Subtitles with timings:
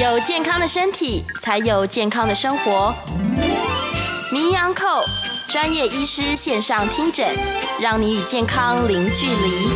[0.00, 2.94] 有健康的身体，才有健康的生活。
[4.32, 5.04] 名医昂寇
[5.46, 7.28] 专业医师线上听诊，
[7.78, 9.68] 让你与健康零距离。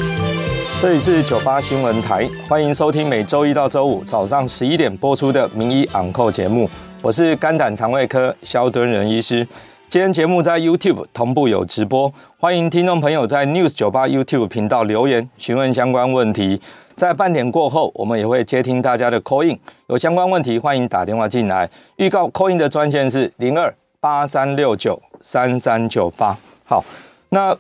[0.80, 6.70] 这里是九八新闻台，欢迎收听每周一到周五早上十一点播出的名医昂寇节目。
[7.02, 9.47] 我是肝胆肠胃科萧敦仁医师。
[9.91, 16.62] 今天节目在 YouTube 同步有直播，欢迎听众朋友在 News 九八 YouTube 频道留言询问相关问题。
[16.97, 19.59] 在半点过后，我们也会接听大家的 call in，
[19.89, 21.69] 有相关问题欢迎打电话进来。
[21.97, 26.37] 预告 call in 的专线是零二八三六九三三九八。
[26.65, 26.85] 好，
[27.30, 27.57] 那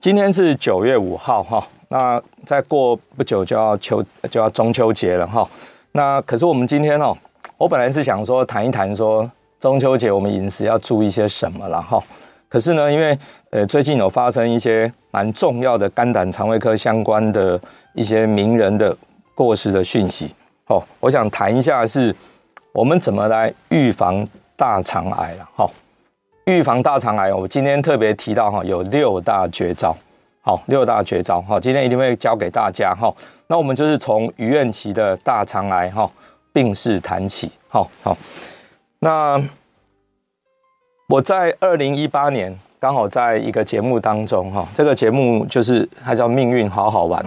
[0.00, 5.48] 今天是九月五号哈，那再过不久就要秋就要中秋节了哈。
[5.92, 7.16] 那可是我们今天哦，
[7.56, 12.02] 我本来是想说谈一谈说中秋节我们饮食要注意些什么了哈。
[12.50, 13.16] 可是呢，因为
[13.50, 17.58] 呃最近有发生一些蛮重要的肝胆肠胃科相关的
[17.94, 18.94] 一些名人的
[19.36, 20.34] 过世的讯息，
[20.66, 22.12] 哦，我想谈一下是
[22.72, 25.70] 我们怎么来预防大肠癌了，哈，
[26.46, 29.96] 预防大肠癌，我今天特别提到哈，有六大绝招，
[30.42, 33.14] 好，六大绝招，好，今天一定会教给大家，哈，
[33.46, 36.10] 那我们就是从余愿琪的大肠癌哈
[36.52, 38.18] 病史谈起，好好，
[38.98, 39.40] 那。
[41.10, 47.20] 我在二零一八年刚好在一个节目当中，哈，这个节目就是它叫《命运好好玩》。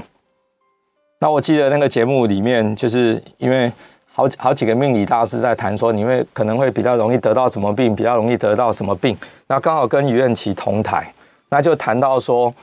[1.20, 3.70] 那我记得那个节目里面，就是因为
[4.10, 9.18] 好好几个命理大师在谈说，你会可能会比较容易得到什么病，比较容易得到什么病。
[9.48, 11.14] 那刚好跟余愿琪同台，
[11.50, 12.54] 那就谈到说，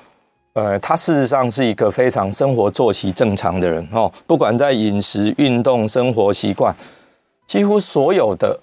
[0.55, 6.75] 呃，他事实上是一个非常生活作息正常的人，哦，不管在饮食、运动、生活习惯，
[7.47, 8.59] 几乎所有的。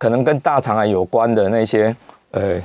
[0.00, 1.94] 可能跟大肠癌有关的那些，
[2.30, 2.58] 呃，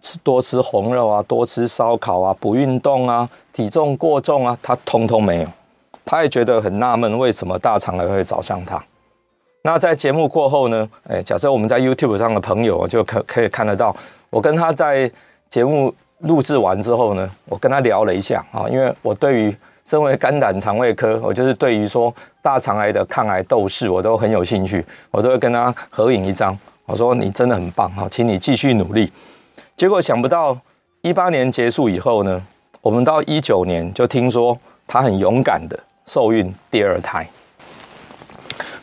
[0.00, 5.48] 吃多吃红肉啊，多吃烧烤啊，不运动啊，体重过重啊，他通通没有。
[6.06, 8.82] 他也觉得很纳闷，为什么大肠癌会找上他？
[9.60, 10.88] 那在节目过后呢？
[11.06, 13.94] 哎，假设我们在 YouTube 上的朋友就可可以看得到，
[14.30, 15.10] 我跟他在
[15.50, 19.54] 节目录制完之后呢，我跟他聊了一下啊，因为我对于。
[19.88, 26.54] 身为肝胆肠胃科，我就是对于说大肠癌的抗癌斗士，我都很有兴趣，我都会跟他合影一张。
[26.84, 29.10] 我说你真的很棒哈，请你继续努力。
[29.78, 30.54] 结果想不到
[31.00, 32.46] 一八年结束以后呢，
[32.82, 37.26] 我们到一九年就听说他很勇敢的受孕第二胎。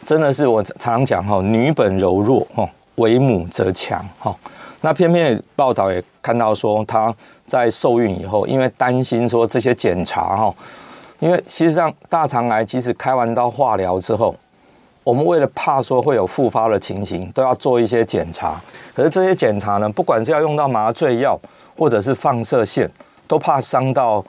[0.08, 4.36] 真的是我常讲哈，女本柔弱哈，为母则强哈。
[4.82, 7.14] 那偏偏报道也看到说他
[7.46, 10.52] 在受孕以后，因为担心说这些检查哈。
[11.20, 14.36] 因为其实上大肠癌即使开完刀化疗之后，
[15.04, 18.60] 我们为了怕说会有复发的情形，都要做一些检查。
[18.96, 21.40] 可是这些检查呢，不管是要用到麻醉药
[21.78, 22.90] 或者是放射线，
[23.28, 24.24] 都怕伤到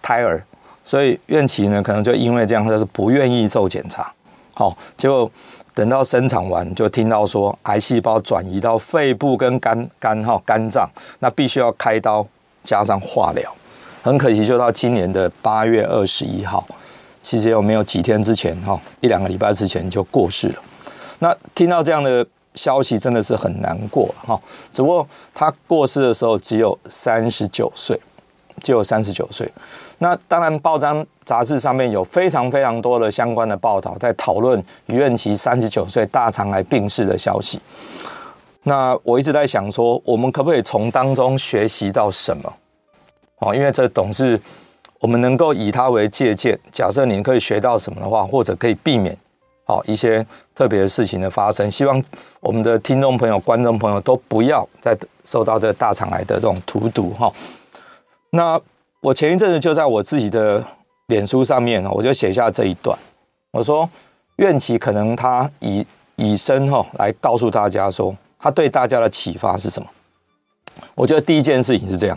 [0.00, 0.42] 胎儿，
[0.84, 4.12] 所以愿琪呢可能就因为这样，就是不愿意做检查。
[4.54, 5.30] 好，结果
[5.74, 10.88] 等到生产完，就听到说癌细胞转移到肺部跟肝肝哈肝脏，
[11.20, 12.26] 那必须要开刀
[12.64, 13.54] 加上化疗。
[14.02, 16.66] 很可惜，就到今年的八月二十一号，
[17.22, 20.56] 其实有没有几天之前哈，一两个礼拜之前就过世了。
[21.20, 22.26] 那听到这样的
[22.56, 24.38] 消息，真的是很难过哈。
[24.72, 27.96] 只不过他过世的时候只有三十九岁，
[28.60, 29.48] 只有三十九岁。
[29.98, 37.60] 那当然，报章杂志上面有非常非常多的相关的报道，在讨论余愿琪三十九岁大肠癌病逝的消息。
[38.64, 42.52] 那我一直在想说，我们可不可以从当中学习到什么？
[43.42, 44.40] 哦，因为这总是
[45.00, 46.56] 我们能够以它为借鉴。
[46.70, 49.16] 假设您可以学到什么的话，或者可以避免
[49.64, 51.68] 好一些特别的事情的发生。
[51.68, 52.00] 希望
[52.38, 57.32] 我们的听众朋友、观众朋友都不要再受到这大肠癌的这种荼毒哈。
[58.30, 58.60] 那
[59.00, 60.64] 我前一阵子就在我自己的
[61.08, 62.96] 脸书上面，我就写下这一段。
[63.50, 63.90] 我说，
[64.36, 69.88] 愿琪可能他以以身哈来告诉大家说，他对大家的启发是什么？
[70.94, 72.16] 我觉得第一件事情是这样。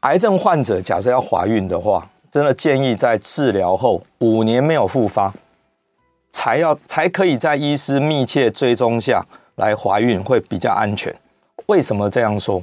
[0.00, 5.30] 癌症患者假设要怀孕的话，真的建议在治疗后五年没有复发，
[6.32, 9.22] 才要才可以在医师密切追踪下
[9.56, 11.14] 来怀孕，会比较安全。
[11.66, 12.62] 为什么这样说？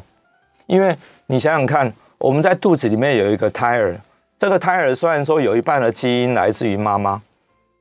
[0.66, 0.98] 因为
[1.28, 3.96] 你想想看，我们在肚子里面有一个胎儿，
[4.40, 7.22] 这个胎儿虽然说有一半的基因来自于妈妈，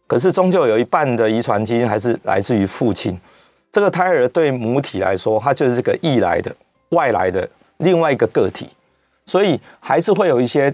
[0.06, 3.19] 可是终究有一半的遗传基因还是来自于父亲。
[3.73, 6.55] 这个胎儿对母体来说，它就是个异来的、
[6.91, 7.49] 外来的
[7.79, 8.69] 另外一个个体。
[9.26, 10.73] 所以还是会有一些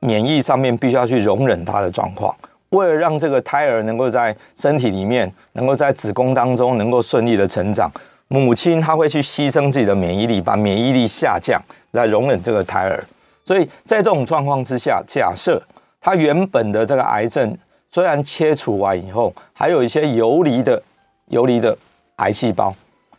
[0.00, 2.34] 免疫上面必须要去容忍它的状况，
[2.68, 7.90] 为了让这个胎儿能够在身体里面，能够在子宫当中能够顺利的成长，
[8.28, 11.60] 母亲她会去牺牲自己的免疫力，把免疫力下降，
[11.92, 13.02] 来容忍这个胎儿。
[13.44, 15.62] 所以在这种状况之下，假设
[16.00, 17.56] 他原本的这个癌症
[17.90, 20.82] 虽然切除完以后，还有一些游离的
[21.28, 21.76] 游离的
[22.16, 22.74] 癌细胞，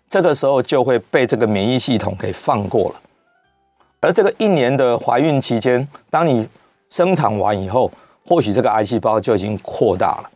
[0.09, 3.01] 这个时候就会被这个免疫系统给放过了。
[4.05, 6.47] 而这个一年的怀孕期间，当你
[6.89, 7.91] 生产完以后，
[8.27, 10.29] 或许这个癌细胞就已经扩大了，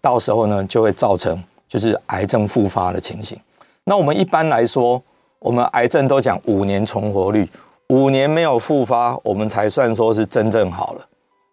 [0.00, 3.38] 到时候呢，就会造成就是癌症复发的情形。
[3.84, 5.00] 那我们一般来说，
[5.38, 7.48] 我们癌症都讲五年存活率，
[7.90, 11.06] 五年没有复发，我们才算说是真正好了。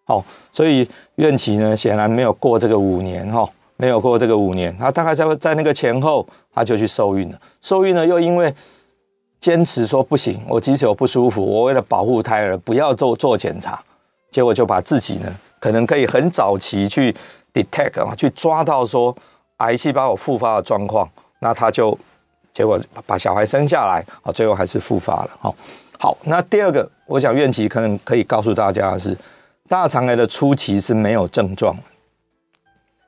[0.06, 7.40] 好，所以苑萁呢，显然没有过这个五年哈，没有过这个五年，他大概在在那个前后，他就去受孕了。
[7.62, 8.52] 受孕了又因为
[9.44, 13.78] 坚持说不行，我即使有不舒服，我为了保护胎儿，不要做做检查，
[14.30, 15.30] 结果就把自己呢，
[15.60, 17.14] 可能可以很早期去
[17.52, 19.14] detect 啊，去抓到说
[19.58, 21.06] 癌细胞有复发的状况，
[21.40, 21.98] 那他就。
[22.54, 25.30] 结果把小孩生下来，啊，最后还是复发了。
[25.40, 25.52] 好，
[25.98, 29.18] 好，那第二个，我想苑萁可能可以告诉大家的是，
[29.68, 31.76] 大肠癌的初期是没有症状，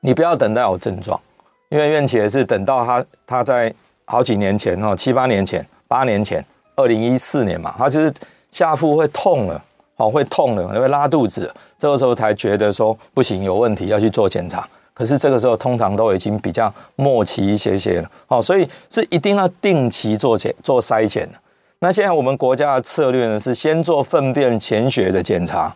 [0.01, 1.21] 你不要等到有症状，
[1.69, 3.73] 因为苑萁也是等到他他在
[4.05, 6.45] 好几年前哈，七八年前、八年前，
[6.75, 8.13] 二零一四年嘛，他就是
[8.51, 9.63] 下腹会痛了，
[9.97, 14.67] 哦，会痛了，会拉肚子，这个时候才觉得说不行，有问题要去做检查。
[14.95, 21.39] 可是这个时候通常都已经比较末期一些些了，好，所以是一定要定期做检做筛检的。
[21.81, 25.75] 那现在我们国家的策略呢，是先做粪便潜血的检查，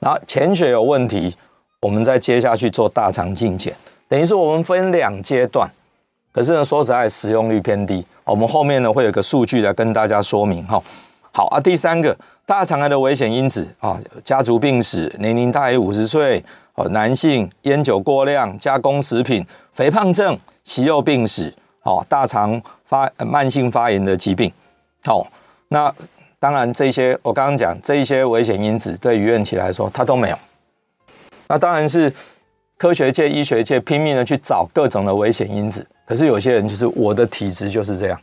[0.00, 1.36] 然后潜血有问题，
[1.80, 3.72] 我们再接下去做大肠镜检，
[4.08, 5.70] 等于是我们分两阶段。
[6.32, 8.04] 可是呢，说实在，使用率偏低。
[8.24, 10.82] 我们后面呢会有个数据来跟大家说明哈。
[11.30, 16.42] 好啊，第三个大肠癌的危险因子啊，家族病史，年龄大于五十岁。
[16.74, 21.52] 哦，男性烟酒过量、加工食品、肥胖症、息肉病史、
[21.82, 24.50] 哦，大肠发慢性发炎的疾病，
[25.04, 25.26] 好，
[25.68, 25.94] 那
[26.40, 30.38] 当然这些我刚刚讲这一些危险因子对于院企来说，它都没有。
[31.46, 32.10] 那当然是
[32.78, 38.20] 科学界、医学界拼命的去找各种的危险因子，可是有些人就是我的体质就是这样，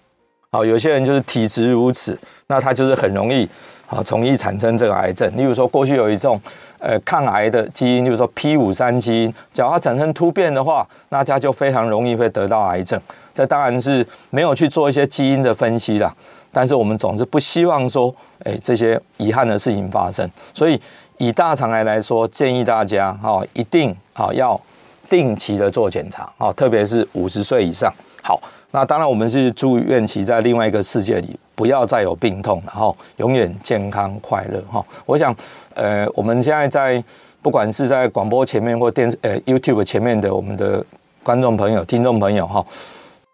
[0.51, 2.15] 好，有些人就是体质如此，
[2.45, 3.49] 那他就是很容易。
[3.87, 5.35] 啊，从易产生这个癌症。
[5.35, 6.39] 例如说，过去有一种
[6.77, 13.01] 呃抗癌的基因，就是说 P 五三基因，只要它产生突变的话，那它就非常容易会得到癌症。
[13.33, 16.15] 这当然是没有去做一些基因的分析啦，
[16.51, 18.13] 但是我们总是不希望说，
[18.43, 20.29] 哎，这些遗憾的事情发生。
[20.53, 20.79] 所以
[21.17, 24.61] 以大肠癌来说，建议大家哈，一定啊要
[25.09, 27.91] 定期的做检查啊，特别是五十岁以上。
[28.21, 28.39] 好。
[28.71, 34.85] 那当然，我们是祝愿其在另外一个世界里不要再有病痛，然后永远健康快乐哈。
[35.07, 35.35] 我想，
[35.73, 37.03] 呃，我们现在在
[37.41, 40.85] 不管是在广播前面或电视呃 YouTube 前面的我们的
[41.23, 42.63] 观众朋友、听众朋友哈，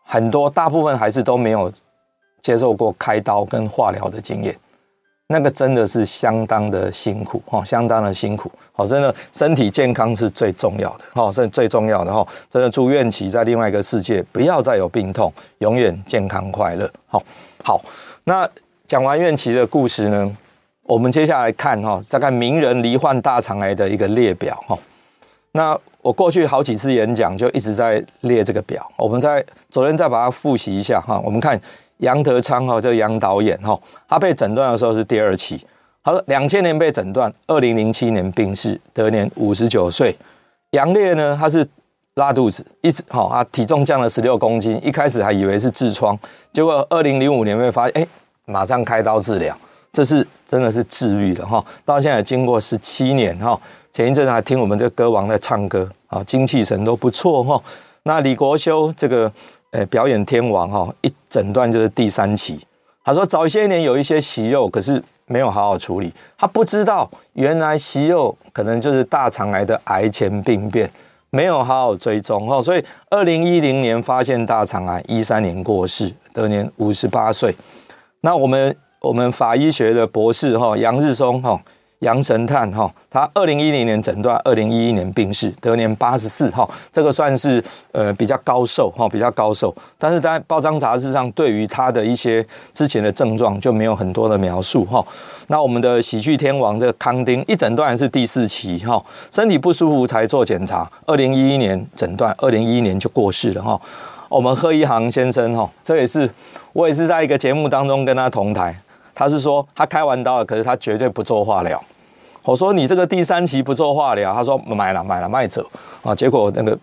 [0.06, 1.69] 很多大部分还是都没有
[2.42, 4.56] 接受过开刀跟化疗的经验。
[5.27, 8.51] 那个真的是相当的辛苦哈，相当的辛苦。
[8.72, 12.25] 好，真的身体健康是最重要的哈，是最重要的哈。
[12.48, 16.88] 真的祝苑萁在另外一个世界不要再有病痛，永远健康快乐。
[17.07, 17.24] 好，
[17.63, 17.81] 好。
[18.25, 18.48] 那
[18.86, 20.38] 讲完苑萁的故事呢，
[20.83, 24.77] 我们接下来看哈，再看名人罹患大肠癌的一个列表哈。
[25.54, 31.19] 那我过去好几次演讲就一直在列这个表，我们在昨天再把它复习一下哈。
[31.25, 31.60] 我们看。
[31.97, 35.65] 杨德昌哈，这个杨导演哈，他被诊断的时候是第二期。
[36.03, 40.15] 他说两千年被诊断，二零零七年病逝，得年五十九岁。
[40.72, 41.67] 杨烈呢，他是
[42.15, 46.17] 拉肚子，一直哈，他体重降了十六公斤，一开始还以为是痔疮，
[46.53, 48.08] 结果二零零五年被发现，哎，
[48.46, 49.58] 马上开刀治疗，
[49.91, 51.63] 这是真的是治愈了哈。
[51.84, 53.60] 到现在经过十七年哈，
[53.91, 57.60] 前一阵还听我们这歌王在唱歌啊，精气神都不错哈。
[58.03, 59.31] 那李国修这个。
[59.72, 62.58] 诶，表演天王哈，一诊断就是第三期。
[63.04, 66.13] 他说早些年有一些息肉，可是没有好好处理。
[66.38, 70.89] 他不知道原来息肉可能就是大肠癌的癌前病变，
[71.32, 72.62] 没有好好追踪哈。
[72.62, 77.54] 所以二零一零年发现大肠癌，一三年过世，得年五十八岁。
[78.22, 81.62] 那我们我们法医学的博士哈，杨日松哈。
[81.99, 89.73] 杨神探哈，他二零一零年诊断，二零一一年病逝，得年八十四哈，这个算是呃比较高寿哈，比较高寿。
[89.97, 95.03] 但是在报章杂志上，对于他的一些之前的症状就没有很多的描述哈。
[95.47, 103.79] 那我们的喜剧天王这个康丁一诊断是第四期哈，身体不舒服才做检查，二零一一年诊断，二零一一年就过世了哈。
[104.27, 106.29] 我们贺一航先生哈，这也是
[106.73, 108.75] 我也是在一个节目当中跟他同台，
[109.15, 111.81] 他是说他开完刀了，可是他绝对不做化疗。
[112.43, 115.65] 我说你这个第三期不做化疗，他说买了买了卖走
[116.03, 116.77] 啊，结果那个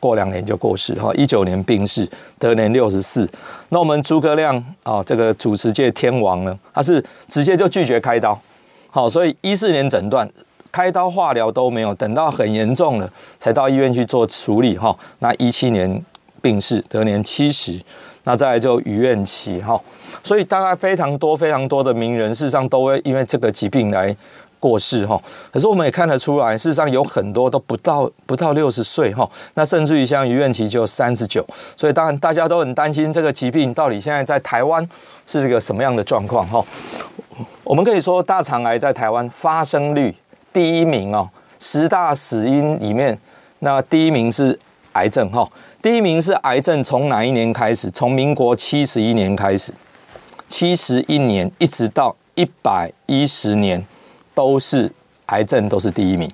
[0.00, 3.30] 过两年就过世哈，一九年病逝，得年六十四。
[3.68, 8.36] 那我们诸葛亮啊，这个主持界天王呢，他是直接就拒绝开刀，
[8.90, 10.28] 好，所以一四年诊断
[10.72, 14.96] 开刀化疗都没有，等到很严重了才到医院去做处理哈。
[15.20, 16.04] 那一七年
[16.42, 17.80] 病逝，得年七十，
[18.24, 19.80] 那再来就余愿琪哈。
[20.22, 24.14] 所以大概非常多非常多的名人，事实上都会因为这个疾病来
[24.58, 25.20] 过世哈。
[25.52, 29.28] 可是我们也看得出来，事实上有很多都不到不到六十岁哈。
[29.54, 31.44] 那甚至于像余愿琪就三十九，
[31.76, 34.88] 所以当然大家都很担心这个疾病到底现在在台湾
[35.26, 36.64] 是一个什么样的状况哈。
[37.64, 40.14] 我们可以说，大肠癌在台湾发生率
[40.52, 41.28] 第一名哦，
[41.58, 43.18] 十大死因里面，
[43.58, 44.58] 那第一名是
[44.92, 45.46] 癌症哈。
[45.84, 47.90] 第一名是癌症，从哪一年开始？
[47.90, 49.70] 从民国七十一年开始，
[50.48, 53.84] 七十一年一直到一百一十年，
[54.34, 54.90] 都是
[55.26, 56.26] 癌症，都是第一名。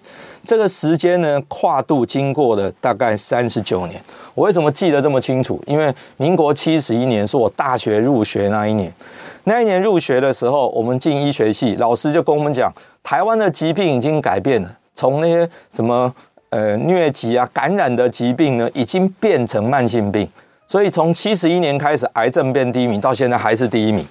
[0.46, 4.00] 这个时间呢，跨度经过了大概三十九年。
[4.36, 5.60] 我为什么记得这么清楚？
[5.66, 8.94] 因为民国七十一年是我大学入学那一年。
[9.42, 16.14] 那一年入学的时候，我们进医学系，老师就跟我们讲，台湾的疾病已经改变了，从那些什么
[16.50, 20.28] 呃疟疾啊、感染的疾病呢，已经变成慢性病。
[20.66, 24.06] 所以从七十一年开始，癌症变第一名，到现在还是第一名。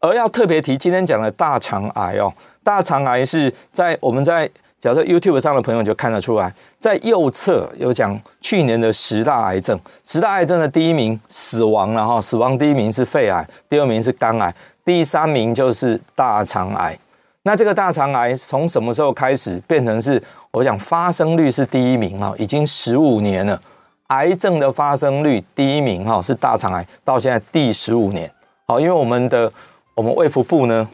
[0.00, 2.32] 而要特别提今天讲的大肠癌哦，
[2.64, 4.50] 大肠癌是在我们在。
[4.82, 14.52] 假设 YouTube 上的朋友就看得出来，在右侧有讲去年的十大癌症，十大癌症的第一名死亡了哈，死亡第一名是肺癌，第二名是肝癌，
[14.84, 16.98] 第三名就是大肠癌。
[17.44, 20.20] 那这个大肠癌从什么时候开始变成是
[20.52, 23.60] 我讲发生率是第一名哈，已经十五年了，
[24.08, 28.30] 癌症的发生率第一名哈是大肠癌，到现在第十五年。
[28.66, 29.50] 好，因为我们的
[29.94, 30.88] 我们卫福部呢。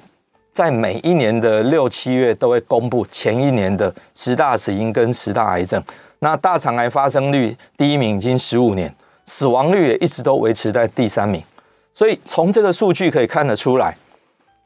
[0.51, 5.81] 在每一年的六七月都会公布前一年的十大死因跟十大癌症。
[6.19, 8.93] 那大肠癌发生率第一名已经十五年，
[9.25, 11.41] 死亡率也一直都维持在第三名。
[11.95, 13.97] 所以从这个数据可以看得出来，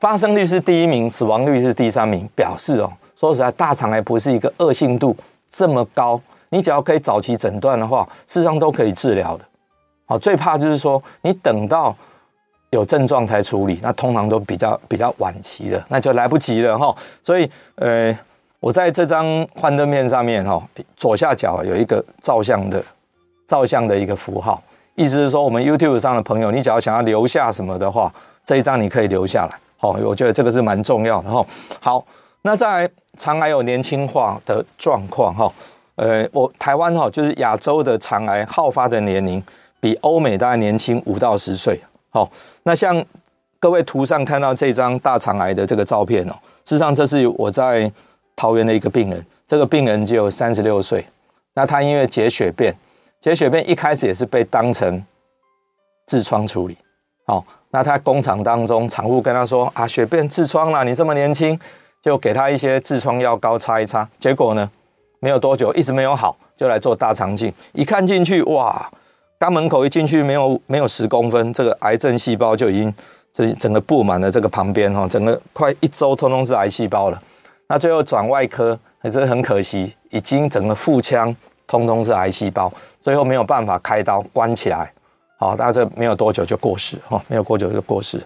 [0.00, 2.90] 发生率是第一名，死亡率是第三名，表示哦，
[3.22, 5.16] 说实在，大肠癌不是一个恶性度
[5.48, 9.44] 这么高，你只要可以早期诊断的话，事实上都可以治疗的。
[10.06, 11.94] 好，最怕就是说你等到。
[12.70, 16.96] 有症状才处理，那通常都比较比较晚期的，那就来不及了哈。
[17.22, 18.18] 所以，呃，
[18.60, 20.58] 我在这张幻灯片上面哈，
[20.96, 22.82] 左下角有一个照相的
[23.46, 24.62] 照相的一个符号，
[24.94, 28.10] 意思是说，我们 YouTube 上的朋友，你只要想要留下什么的话，
[28.46, 29.58] 这一张你可以留下来。
[29.76, 31.44] 好，我觉得这个是蛮重要的哈。
[31.78, 32.02] 好，
[32.42, 35.52] 那在肠癌有年轻化的状况哈，
[35.94, 39.42] 呃，我台湾哈就是亚洲的肠癌好发的年龄
[39.80, 41.80] 比欧美大概年轻五到十岁。
[42.10, 42.30] 好，
[42.64, 43.02] 那像
[43.58, 46.32] 各位图上看到这张大肠癌的这个照片哦，
[46.64, 47.90] 事实上这是我在
[48.34, 51.06] 桃园的一个病人，这个病人只有三十六岁，
[51.54, 52.74] 那他因为结血便，
[53.20, 55.02] 结血便一开始也是被当成
[56.08, 56.76] 痔疮处理，
[57.24, 61.58] 好，那他工厂当中厂务跟他说啊，血便痔疮啦，你这么年轻，
[62.02, 64.68] 就给他一些痔疮药膏擦一擦，结果呢，
[65.20, 68.90] 没有多久一直没有好，就来做大肠镜，一看进去哇。
[69.38, 72.94] 肛门口一进去没有没有十公分，这个癌症细胞就已经
[73.32, 77.20] 这整个布满了这个旁边哈，整个快一周通通是癌细胞了。
[77.68, 81.34] 那最后转外科还是很可惜，已经整个腹腔
[81.66, 84.92] 通通是癌细胞，最后没有办法开刀关起来。
[85.40, 88.22] 好，大概这没有多久就过世哈，没有多久就过世。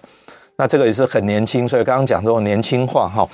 [0.55, 3.27] 那这个也是很年轻，所以刚刚讲说年轻化哈。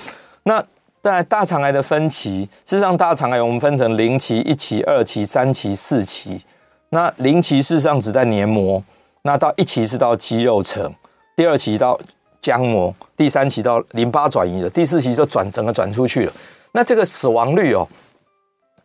[0.43, 0.63] 那
[1.01, 6.41] 在大肠癌的分期，事实上大肠癌我们分成零期、一期、二期、三期、四期。
[6.89, 8.81] 那零期事实上只在黏膜，
[9.23, 10.93] 那到一期是到肌肉层，
[11.35, 12.00] 第二期到
[12.41, 16.33] 浆膜，第三期到淋巴转移了，第四期就转整个转出去了。
[16.71, 17.88] 那这个死亡率哦，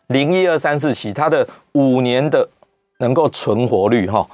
[0.08, 2.48] 零一二三四期它的五年的
[2.98, 4.26] 能够存活率哈，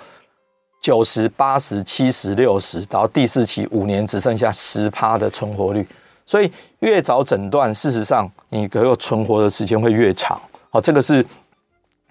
[0.80, 5.86] 九十八十七十六十，到第四期五年只剩下十趴的存活率。
[6.26, 6.50] 所以
[6.80, 10.40] 越早诊断，事实上你可有存活的时间会越长。
[10.70, 11.24] 好，这个是。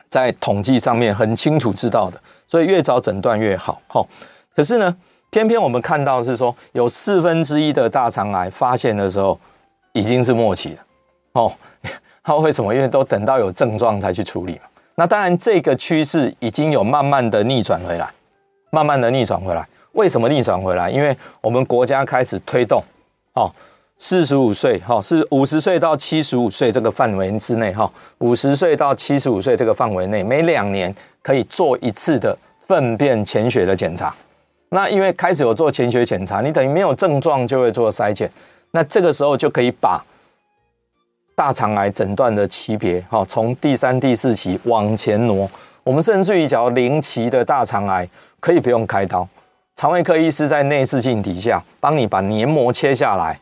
[0.10, 3.82] 在统计上面很清楚知道的，所以越早诊断越好。
[3.88, 4.06] 哈，
[4.56, 4.96] 可是呢，
[5.32, 9.40] 偏偏我们看到是说，有四分之一的大肠癌发现的时候
[9.92, 10.84] 已经是末期了。
[11.32, 11.52] 哦，
[12.24, 12.72] 他为什么？
[12.76, 14.70] 因为都等到有症状才去处理嘛。
[14.94, 18.08] 那当然，这个趋势已经有慢慢的逆转回来，
[18.70, 19.68] 慢慢的逆转回来。
[19.94, 20.92] 为什么逆转回来？
[20.92, 22.84] 因为我们国家开始推动。
[23.34, 23.52] 哦。
[23.98, 34.14] 四十五岁，哈，是五十岁到七十五岁这个范围之内，哈，五十岁到七十五岁这个范围内，每两年可以做一次的粪便潜血的检查。
[34.70, 38.30] 那因为开始有做潜血检查，你等于没有症状就会做筛检，
[38.72, 40.04] 那这个时候就可以把
[41.36, 45.50] 大肠癌诊断的级别，哈，从第三、第四期往前挪。
[45.84, 48.08] 我们甚至于讲零期的大肠癌
[48.40, 49.28] 可以不用开刀，
[49.76, 53.40] 肠胃科医师在内视镜底下帮你把黏膜切下来。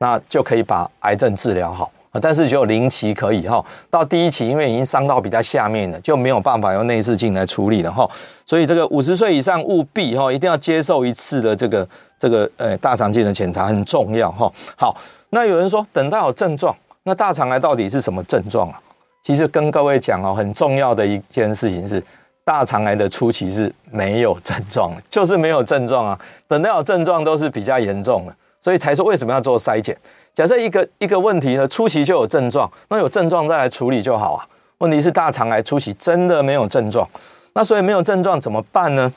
[0.00, 1.90] 那就可以把癌症治疗好，
[2.20, 3.64] 但是只有零期可以哈。
[3.88, 8.08] 到第一期，因为已经伤到比较下面了，就没有办法用内视镜来处理了哈。
[8.44, 11.86] 所以这个五十岁以上务必哈，一定要接受一次的这个
[12.18, 14.50] 这个呃大肠镜的检查，很重要哈。
[14.74, 14.96] 好，
[15.28, 18.80] 那有人说等到有症状，那大肠癌到底是什么症状啊？
[19.22, 22.02] 其实跟各位讲哦，很重要的一件事情是。
[22.42, 26.18] 大肠癌的初期是没有症状，就是没有症状啊。
[26.48, 29.96] 等到有症状都是比较严重了，所以才说为什么要做筛检。
[30.34, 34.46] 假设一个一个问题呢，初期就有症状，那有症状再来处理就好啊。
[34.78, 37.08] 问题是大肠癌初期真的没有症状，
[37.52, 39.12] 那所以没有症状怎么办呢？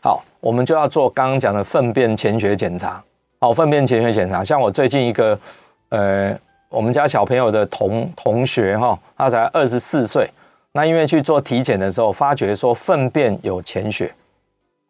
[0.00, 3.02] 好，我们就要做刚刚讲的粪便潜血检查。
[3.38, 5.38] 好，粪便潜血检查，像我最近一个
[5.90, 6.36] 呃，
[6.68, 10.28] 我们家小朋友的同同学哈，他才二十四岁。
[10.72, 14.12] 那因为去做体检的时候，发觉说粪便有潜血，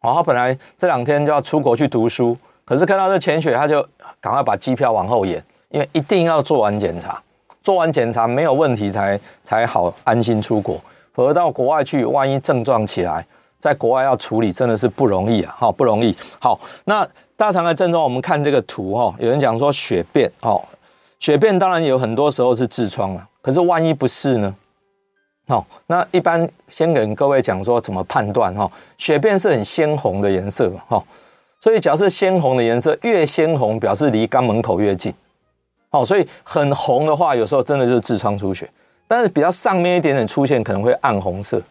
[0.01, 3.85] 哦，他本来这两天就要出国去读书，可是看到这潜血，他就
[4.21, 7.21] 赶快把机票往后延，因为一定要做完检查，
[7.61, 10.79] 做完检查没有问题才才好安心出国，
[11.13, 13.25] 否则到国外去，万一症状起来，
[13.59, 16.15] 在国外要处理真的是不容易啊，哈，不容易。
[16.39, 20.63] 好，那大肠的症状，我们看这个图哈，有人讲说血便，哦，
[21.19, 24.55] 血便当然有很多时候是痔疮了，可是万一不是呢？
[25.47, 31.03] 好，那一般先跟各位讲说怎么判断哈，血便是很鲜红的颜色，哈，
[31.63, 35.13] 所以假设鲜红的颜色越鲜红，表示离肛门口越近，
[35.89, 38.69] 好，所以很红的话，有时候真的就是痔疮出血，
[39.07, 41.61] 但是比较上面一点点出现可能会暗红色，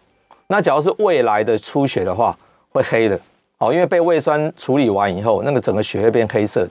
[0.46, 2.34] 那假如是胃来的出血的话，
[2.70, 3.20] 会黑的，
[3.58, 6.70] 好，因为被胃酸处理完以后，那个整个血会变黑色的。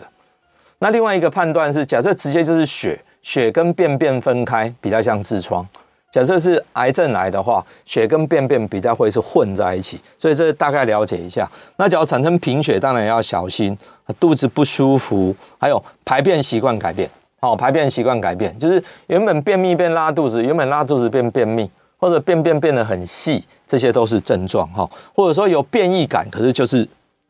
[0.79, 5.63] 那另外一个判断是，假设直接就是血，血跟便便分开，比较像痔疮。
[6.11, 11.49] 假设是癌症来的话，血跟便便比较会是混在一起，所以这大概了解一下。
[11.77, 13.77] 那假如产生贫血，当然要小心，
[14.19, 17.09] 肚子不舒服，还有排便习惯改变。
[17.39, 24.87] 好，排便习惯改变，就是原本便秘变拉肚子，原本拉肚子变便秘，或者便便变得很细，这些都是症状哈。
[25.15, 26.85] 或者说有便意感，可是就是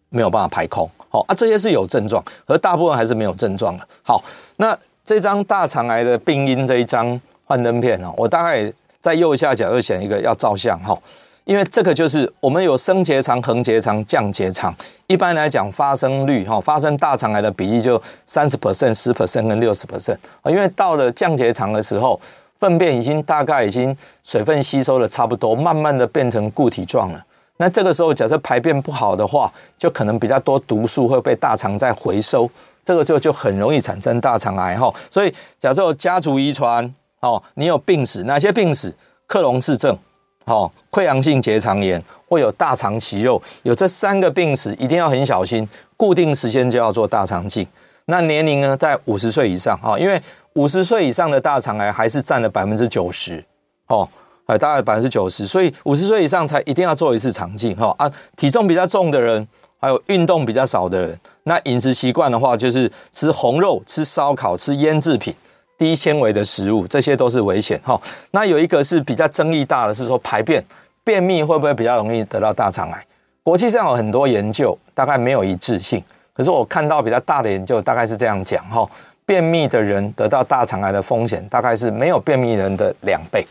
[0.09, 0.89] 没有办法排空。
[1.07, 3.87] 好啊，这些是有症状，而大部分还是没有症状的。
[4.01, 4.23] 好，
[4.57, 4.75] 那
[5.05, 7.21] 这张大肠癌的病因这一张。
[7.51, 10.97] 幻灯片哦，我大概在右下角又选一个要照相哈，
[11.43, 14.73] 因为这个就是我们有升结肠、横结肠、降结肠。
[15.07, 20.49] 一般来讲，发生率哈，发生大肠癌的比例就三十 percent、十 percent 跟六十 percent 啊。
[20.49, 22.17] 因为到了降结肠的时候，
[22.57, 27.21] 粪便已经大概已经水分吸收的差不多，慢慢的变成固体状了。
[27.57, 32.49] 那这个时候，假设排便不好的话，就可能比较多毒素会被大肠再回收，
[32.85, 34.93] 这个就就很容易产生大肠癌哈。
[35.09, 36.93] 所以，假设家族遗传。
[37.21, 38.93] 哦，你有病史，哪些病史？
[39.27, 39.97] 克隆氏症，
[40.45, 45.67] 哦，溃疡性结肠炎，或有大肠息肉，有这三个病史，一定要很小心。
[45.95, 47.65] 固定时间就要做大肠镜。
[48.05, 50.21] 那年龄呢，在五十岁以上，哈，因为
[50.53, 53.41] 五十岁以上的大肠癌还是占了百分之九十，
[53.87, 54.09] 哦，
[54.47, 59.47] 呃，大概百分之九十，所以五十岁以上才一定要做一次肠镜，哈啊，体重比较重的人，
[59.79, 65.33] 还有运动比较少的人，那饮食习惯的话，就是吃红肉、吃烧烤、吃腌制品。
[65.81, 67.99] 低纤维的食物，这些都是危险哈。
[68.29, 70.63] 那有一个是比较争议大的，是说排便
[71.03, 73.03] 便秘会不会比较容易得到大肠癌？
[73.41, 75.99] 国际上有很多研究，大概没有一致性。
[76.33, 78.87] 可是我看到比较大的研究，大概是这样讲哈：
[79.25, 83.43] 便秘的人得到大肠癌的风险，大概是没有便秘人的两倍。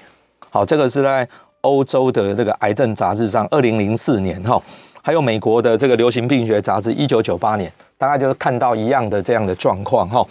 [0.50, 1.26] 好，这个是在
[1.62, 4.62] 欧洲的这个癌症杂志上，二零零四年哈，
[5.02, 10.24] 还有美国的这个流行病学杂志一九九八年，大概就是看到一样的这样的状况哈。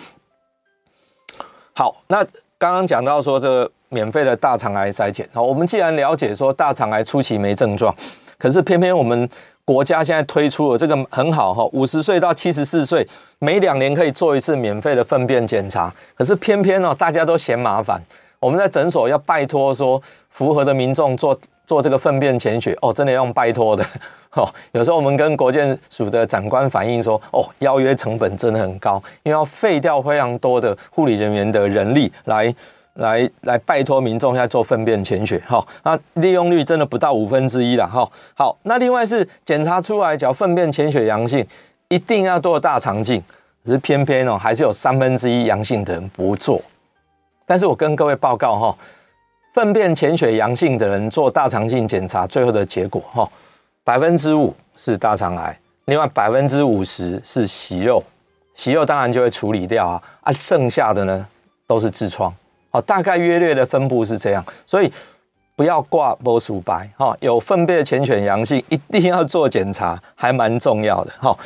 [1.79, 2.21] 好，那
[2.57, 7.95] 刚刚讲到说这个免费的大肠癌筛检，好，我们既然了解说大肠癌初期没症状，
[8.37, 9.29] 可是偏偏我们
[9.63, 13.07] 国家现在推出了这个很好哈，五十岁到七十四岁
[13.39, 18.03] 每两年可以做一次免费的粪便检查，可是偏偏哦大家都嫌麻烦，
[18.41, 23.85] 我们在诊所要拜托说符合的民众做做这个粪便潜血哦，真的要用拜托的。
[24.33, 32.51] 哦，有时候我们跟国健署的长官反映说，哦，邀约成本真的很高，因为要废掉非常多的护理人员的人力来
[32.95, 38.09] 来来拜托民众在做粪便潜血，哈，那利用率真的不到五分之一了，哈。
[38.33, 41.45] 好，那另外是检查出来只要粪便潜血阳性，
[41.89, 43.21] 一定要做大肠镜，
[43.63, 46.59] 可是偏偏哦，还是有三分之一阳性的人不做。
[47.45, 48.77] 但是我跟各位报告哈，
[49.59, 53.29] 粪便潜血阳性的人做大肠镜检查，最后的结果哈。
[53.83, 58.01] 百分之五是大肠癌，另外百分之五十是息肉，
[58.53, 61.27] 息肉当然就会处理掉啊，啊，剩下的呢
[61.67, 62.33] 都是痔疮，
[62.71, 64.89] 好，大概约略的分布是这样，所以
[65.57, 71.37] 不要挂波鼠白哈，有粪便潜血阳性一定要做检查，还蛮重要的哈。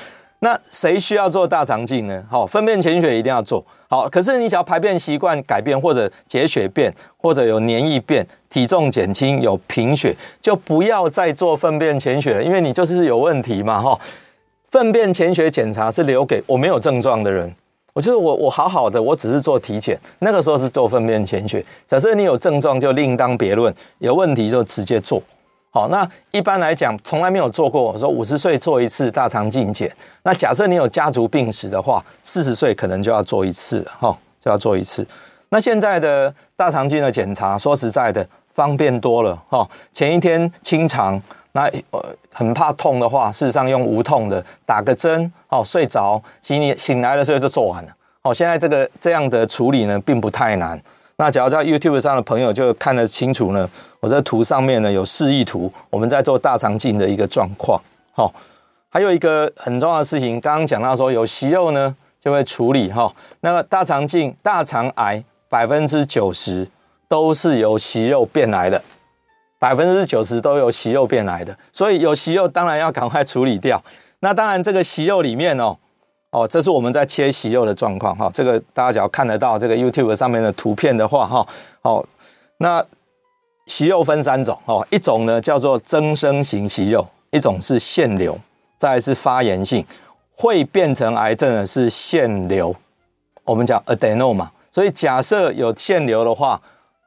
[0.43, 2.21] 那谁需要做大肠镜呢？
[2.29, 4.09] 好，粪便潜血一定要做好。
[4.09, 13.97] 可是你只要排便习惯改变，或者结血便，或者有黏液便，体重减轻，有贫血，就不要再做粪便潜血了，因为你就是有问题嘛，哈。
[14.69, 17.49] 粪便潜血检查是留给我没有症状的人。
[17.93, 21.63] 我觉得我我好好的，我只是做体检，那个时候是做粪便潜血。
[21.87, 25.23] 假设你有症状，就另当别论；有问题就直接做。
[25.75, 27.81] 好，那一般来讲，从来没有做过。
[27.81, 29.91] 我说五十岁做一次大肠镜检。
[30.21, 35.03] 那假设你有家族病史的话，四十岁可能就要做一次了，哈，就要做一次。
[35.49, 39.67] 那现在的大肠镜的检查，说实在的，方便多了，哈。
[39.91, 41.19] 前一天清肠，
[41.53, 41.99] 那呃
[42.31, 47.91] 很怕痛的话，事实上用无痛的打个针，哦，睡着，其实你醒来的时候就做完了。
[48.21, 50.79] 哦，现在这个这样的处理呢，并不太难。
[51.15, 53.69] 那假如在 YouTube 上的朋友就看得清楚呢，
[54.03, 57.81] 我这图上面呢有示意图，我们在做大肠镜的一个状况。
[58.11, 58.29] 好，
[58.89, 63.09] 还有一个很重要的事情，刚刚讲到说有息肉呢就会处理哈。
[63.39, 66.67] 那个大肠镜大肠癌百分之九十
[67.07, 68.83] 都是由息肉变来的，
[69.57, 73.81] 百分之九十都由息肉变来的，所以有息肉当然要赶快处理掉。
[74.19, 75.77] 那当然这个息肉里面哦。
[76.31, 78.29] 哦，这是我们在切息肉的状况哈。
[78.33, 81.47] 这个大家只要看得到这个 YouTube 上面的图片的话哈，
[81.79, 82.03] 好，
[82.57, 82.83] 那
[83.65, 88.37] 息肉分三种哦，一种呢叫做增生型息肉，一种是腺瘤，
[88.77, 89.85] 再是发炎性，
[90.35, 92.75] 会变成癌症的是腺瘤，
[93.45, 94.47] 我们讲 adenoma。
[94.71, 96.59] 所以假设有腺瘤的话，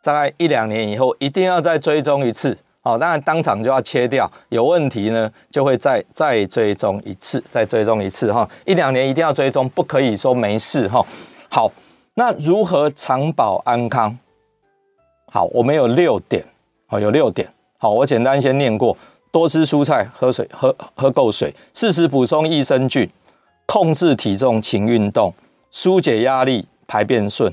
[0.02, 2.56] 大概一两年以后一定要再追踪一次。
[2.80, 11.04] 好，当然当场就要切掉，有问题呢就会再再追踪一次，再追踪一次哈，一两年一定要追踪，不可以说没事哈。
[11.50, 11.70] 好，
[12.14, 14.16] 那如何长保安康？
[15.36, 16.42] 好，我们有六点，
[16.86, 17.46] 好，有六点。
[17.76, 18.96] 好，我简单先念过：
[19.30, 23.06] 多吃蔬菜，喝水，喝喝够水，适时补充益生菌，
[23.66, 25.30] 控制体重，勤运动，
[25.70, 27.52] 纾解压力，排便顺，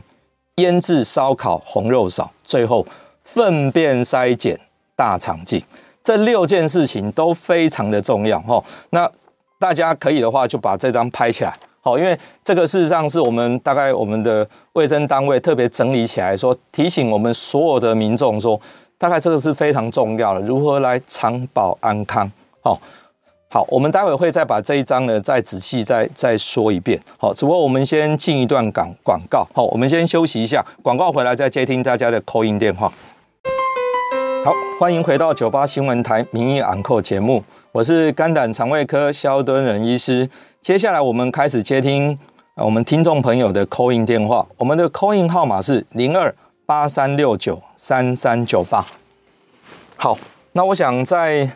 [0.56, 2.88] 腌制烧烤，红肉少，最后
[3.22, 4.58] 粪便筛检。
[4.96, 5.62] 大肠镜
[6.02, 8.64] 这六件事情都非常的重要哈。
[8.92, 9.12] 那
[9.60, 11.54] 大家可以的话，就把这张拍起来，
[11.86, 18.58] 好，因为这个事实上是我们大概我们的卫生单位特别整理起来说，提醒我们所有的民众说，
[18.98, 22.32] 大概这个是非常重要的，如何来长保安康。
[22.62, 22.80] 好，
[23.50, 26.98] 好，我们待会会再把这一章呢再仔细再再说一遍。
[27.18, 29.46] 好，只不过我们先进一段广广告。
[29.54, 32.90] 好，我们先休息一下，广告回来再接听大家的 call in 电话。
[34.46, 37.44] 好，欢迎回到九八新闻台名医昂扣节目，
[37.74, 40.30] 我是肝胆肠胃科萧敦仁医师。
[40.64, 42.18] 接下来我们开始接听
[42.56, 46.34] 我们听众朋友的 c a l in 电话，我们的 c a l in 号码是零二
[46.66, 48.86] 八三六九三三九八。
[49.98, 50.18] 好，
[50.54, 51.50] 那我想在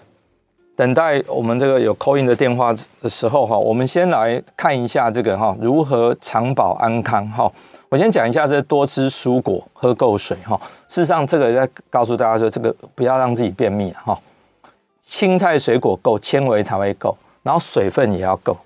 [0.75, 7.49] 等待我们这个有 c a l in 的电话的时候哈，我们先来看一下这个哈，如何长保安康哈。
[7.87, 10.59] 我先讲一下，这多吃蔬果，喝够水哈。
[10.89, 14.19] 事实上，这个在告诉大家说，这个不要让自己便秘哈。
[14.99, 18.57] 青菜水果够，纤维才会够，然后水分也要够。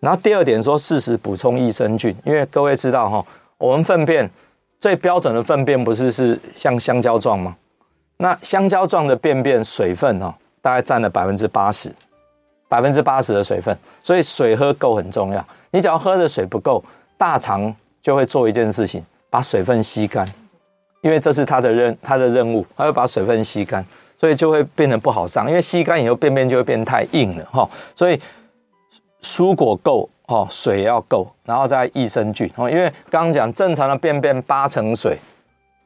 [0.00, 3.24] 然后第二点说，适时补充益生菌，因为各位知道哈，
[3.58, 4.30] 我们粪便
[4.80, 7.56] 最标准的粪便不是是像香蕉状吗？
[8.18, 11.92] 那香蕉状的便便水分哈，大概占了百分之八十，
[12.68, 15.46] 百分之八十的水分，所以水喝够很重要。
[15.70, 16.84] 你只要喝的水不够，
[17.16, 17.74] 大肠。
[18.02, 20.24] 就会做一件事情，把水分吸干，
[21.00, 23.84] 因为这是它的任它的任务，它会把水分吸干，
[24.16, 27.68] 所以就会变得不好上，因为吸干以后便便就会变太硬了哈。
[27.96, 28.16] 所以
[29.26, 32.70] 蔬果够哦，水要够，然后再益生菌哦。
[32.70, 35.18] 因为刚刚讲正常的便便八成水，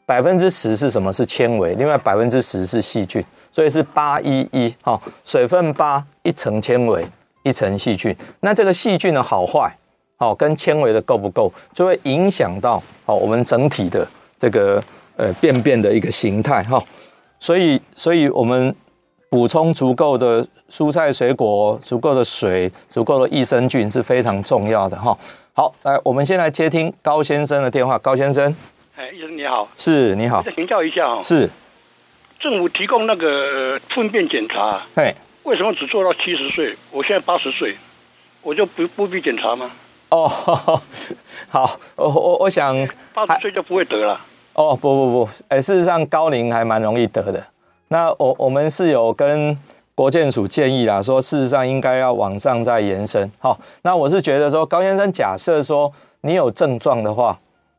[0.04, 1.10] 百分之十是什么？
[1.10, 5.00] 是纤维，另外百分之十是细菌，所以是八一一哈。
[5.24, 7.04] 水分八，一层纤维，
[7.42, 8.14] 一层细菌。
[8.40, 9.74] 那这个细菌的好坏？
[10.16, 14.06] 好，跟纤维的够不够，就会影响到好我们整体的
[14.38, 14.82] 这个
[15.16, 16.82] 呃便便的一个形态哈。
[17.38, 18.74] 所以，所以我们
[19.30, 25.16] 补充足够的蔬菜水果、足够的水、足够的益生菌是非常重要的哈。
[25.52, 27.96] 好，来，我们先来接听高先生的电话。
[28.00, 28.52] 高先生，
[28.96, 31.48] 哎，医生你好，是你好，再请教一下哦，是
[32.40, 35.14] 政府提供那个粪便检查，哎，
[35.44, 36.74] 为什么只做到七十岁？
[36.90, 37.76] 我现在八十岁，
[38.42, 39.70] 我就不不必检查吗？
[40.08, 40.28] 哦，
[41.48, 42.74] 好，我我我想
[43.14, 44.20] 八十岁就不会得了。
[44.54, 47.46] 哦，不不不，哎，事实上高龄还蛮容易得的。
[47.92, 49.56] 那我我们是有跟
[49.96, 53.28] 国健署建议啦，说事实上应该要往上再延伸。
[53.40, 57.36] 好，那我是觉得说高先生，假设说你有症状的话，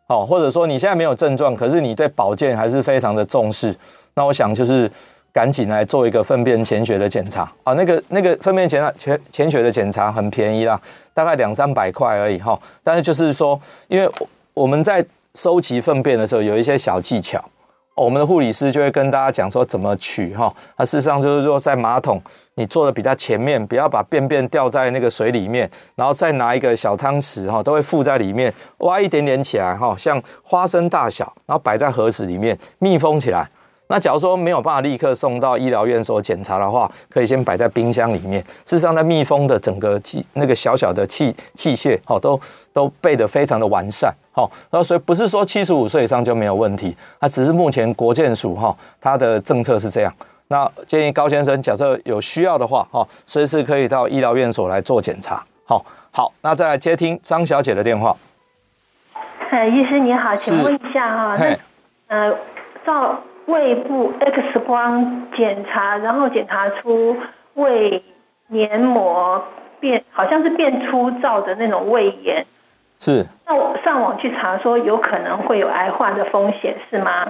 [0.07, 3.73] 好，或者说你现在没有症状，可是你对保健还是非常的重视，
[4.15, 4.91] 那我想就是
[5.31, 7.71] 赶紧来做一个粪便潜血的检查啊。
[7.71, 10.79] 那个那个粪便潜潜潜血的检查很便宜啦，
[11.13, 12.59] 大概两三百块而已哈。
[12.83, 14.07] 但是就是说，因为
[14.53, 15.03] 我们在
[15.35, 17.41] 收集粪便的时候有一些小技巧。
[18.03, 22.19] 我们的护理师就会跟大家讲说怎么取哈，那事实上就是说在马桶
[22.55, 33.47] 你坐的比较前面，不要把便便掉在那个水里面，然后再拿一个小汤匙哈，都会附在里面，挖一点点起来哈，像花生大小，然后摆在盒子里面密封起来。
[33.91, 38.41] 那假如说没有办法立刻送到医疗院所检查的话，可以先摆在冰箱里面。
[38.65, 42.39] 事实上，在密封的整个器那个小小的器器械，哈，都
[42.71, 44.49] 都备得非常的完善，哈。
[44.69, 50.13] 然后所以不是说七十五岁以上就没有问题，那只是目前国健署哈它的政策是这样。
[50.47, 55.43] 那建议高先生，假设有需要的话，哈，随时可以到医疗院所来做检查。
[55.65, 58.15] 好，好，那再来接听张小姐的电话。
[59.49, 61.57] 呃，医师你好，请问一下哈，那
[62.07, 62.33] 呃
[62.85, 63.19] 照。
[63.51, 67.17] 胃部 X 光检查，然后检查出
[67.55, 68.03] 胃
[68.47, 69.43] 黏膜
[69.79, 72.45] 变，好像是变粗糙的那种胃炎。
[72.99, 73.27] 是。
[73.45, 77.27] 那我上网去查说，有可能会有癌化的风险，是吗？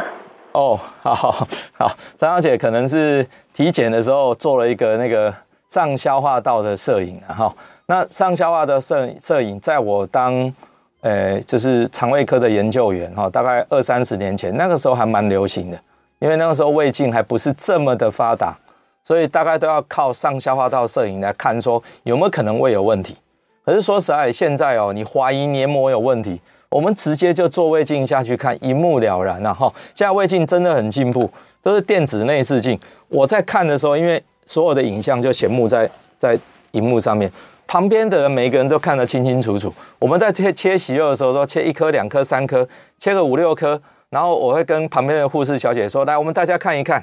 [0.51, 5.33] 哦，好好好，张小姐可能是体检的时候做了一个那个
[5.69, 7.55] 上消化道的摄影啊，哈。
[7.85, 10.53] 那上消化道摄摄影，在我当
[11.01, 15.79] 呃就是肠胃科的研究员哈，大概二三十年前，那个时候还蛮流行的。
[16.21, 18.55] 因为那个时候胃镜还不是这么的发达，
[19.03, 23.17] 所以大概都要靠上消化道摄影来看，说有没有可能胃有问题。
[23.65, 29.73] 可是说实在，现在哦，你怀疑黏膜有问题，我们直接就做胃镜下去看，一目了然了哈。
[29.95, 31.27] 现在胃镜真的很进步，
[31.63, 32.79] 都是电子内视镜。
[33.07, 36.37] 我在看的时候，因为所有的影像就显目在在
[36.73, 37.31] 荧幕上面，
[37.65, 39.73] 旁边的人每一个人都看得清清楚楚。
[39.97, 42.67] 我们在切切息肉的时候，说切一颗、两颗、三颗，
[42.99, 43.81] 切个五六颗。
[44.11, 47.01] 然后我会跟旁边的护士小姐说：“来，我们大家看一看，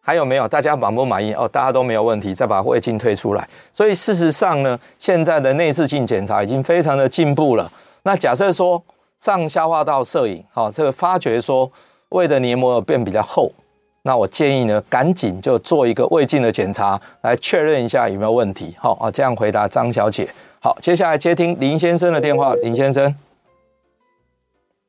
[0.00, 0.48] 还有没有？
[0.48, 1.34] 大家满不满意？
[1.34, 3.46] 哦，大家都没有问题，再把胃镜推出来。
[3.74, 7.70] 所以事实上呢，现在的内视镜检查已经非常的进步了。
[8.04, 8.82] 那假设说
[9.18, 11.70] 上消化道摄影，好，这个发觉说
[12.08, 13.52] 胃的黏膜变比较厚，
[14.00, 18.74] 那我建议呢，赶紧就做一个胃镜的检查，来确认一下有没有问题。
[18.78, 20.26] 好啊，这样回答张小姐。
[20.60, 22.54] 好，接下来接听林先生的电话。
[22.62, 23.14] 林先生，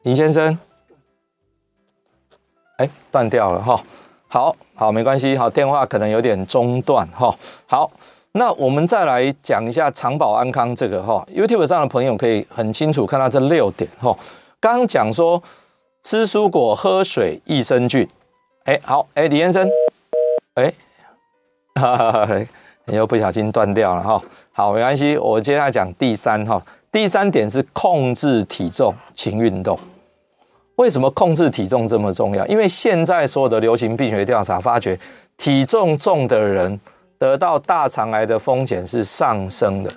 [0.03, 0.57] 林先生。”
[2.77, 3.79] 哎，断掉了哈，
[4.27, 7.35] 好好没关系，好，电话可能有点中断哈。
[7.65, 7.91] 好，
[8.33, 14.15] 那我们再来讲一下长保安康这个哈，YouTube 上的朋友可以很清楚看到这六点哈。
[14.59, 15.41] 刚刚讲说
[16.03, 18.07] 吃蔬果、喝水益生菌，
[18.65, 19.67] 哎，好，哎，李先生，
[20.53, 20.71] 哎，
[21.75, 22.47] 哈哈哈，
[22.85, 24.21] 你又不小心断掉了哈。
[24.51, 26.61] 好，没关系，我接下来讲第三哈，
[26.91, 29.79] 第三点是控制体重，勤运动。
[30.77, 32.45] 为什么控制体重这么重要？
[32.47, 34.97] 因为现在所有的流行病学调查发觉，
[35.35, 36.79] 体重重的人
[37.19, 39.91] 得到大肠癌的风险是上升的。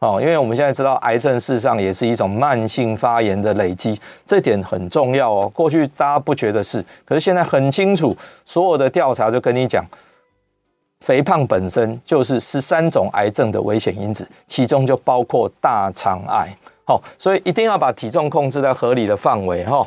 [0.00, 5.50] 哦，因为我们现在知道，癌症事实上也是一种慢性发炎的累积，这点很重要哦。
[5.54, 8.14] 过去大家不觉得是，可是现在很清楚，
[8.44, 9.82] 所有的调查就跟你讲，
[11.00, 16.54] 肥胖本身就是十三种癌症的危险因子，其中就包括大肠癌。
[16.86, 19.86] 好，所以一定要把体重控制在合理的范围哈。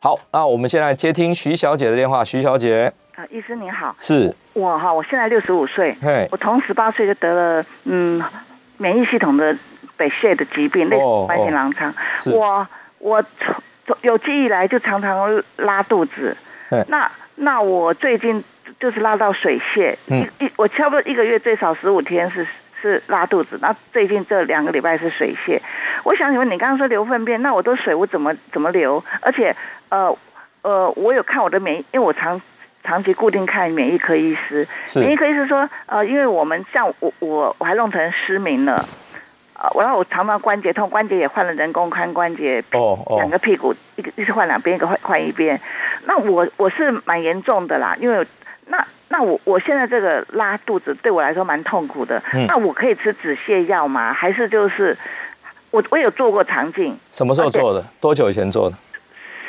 [0.00, 2.24] 好，那我们现在接听徐小姐的电话。
[2.24, 5.94] 徐小姐，啊，医生您好，是我哈，我现在六十五岁，
[6.32, 8.20] 我从十八岁就得了嗯
[8.78, 9.56] 免疫系统的
[9.96, 11.94] 北泻的疾病，类似慢性狼疮。
[12.24, 12.66] 我
[12.98, 13.54] 我从
[14.00, 16.36] 有记忆以来就常常拉肚子，
[16.88, 18.42] 那那我最近
[18.80, 22.44] 就是拉到水泻，一一我差不多一个月最少十五天是。
[22.80, 25.60] 是拉肚子，那最近这两个礼拜是水泻。
[26.04, 29.02] 我想请问你刚刚说流粪便，那我都水我怎么怎么流？
[29.20, 29.54] 而且
[29.88, 30.16] 呃
[30.62, 32.40] 呃，我有看我的免疫，因为我长
[32.82, 34.66] 长期固定看免疫科医师，
[34.96, 38.84] 免疫科医师说呃，因为我们像我我我还弄成失明了，
[39.54, 45.60] 呃，然后我常常关节痛，关节也换了人工髋关节，哦哦，两个屁股一个一是换两边，一个换换一边。
[46.06, 48.26] 那我我是蛮严重的啦，因为
[48.66, 48.84] 那。
[49.12, 54.12] 那我我现在这个拉肚子对我来说蛮痛苦的，嗯、那我可以吃止泻药吗？
[54.12, 54.96] 还是就是
[55.72, 56.96] 我我有做过肠镜？
[57.10, 57.84] 什么时候做的？
[58.00, 58.76] 多久以前做的？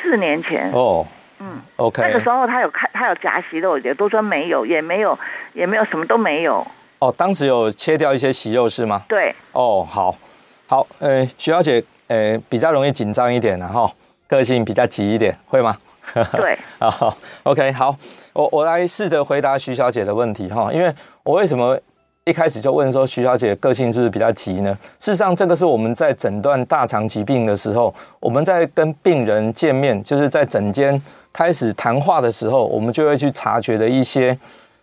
[0.02, 0.68] 四年前。
[0.72, 1.06] 哦，
[1.38, 2.02] 嗯，OK。
[2.02, 5.16] 那个时候他有看，他有夹息肉，也都说没有，也没有，
[5.52, 6.66] 也没有什么都没有。
[6.98, 9.02] 哦，当时有切掉一些息肉是吗？
[9.08, 9.32] 对。
[9.52, 10.18] 哦，好，
[10.66, 13.88] 好，呃，徐小姐，呃，比较容易紧张一点然后
[14.26, 15.76] 个性比较急一点，会吗？
[16.32, 17.96] 对，好，OK，好，
[18.32, 21.78] 我我来试着回答徐小姐的问题哈，因为我为什么
[22.24, 24.76] 一开始就问说徐小姐个性是不是比较急呢？
[24.98, 31.00] 事实上，这个是我们在诊断大肠疾病的时候，我们在跟病人见面，就是在诊间
[31.32, 34.36] 开始谈话的时候，我们就会去察觉的一些，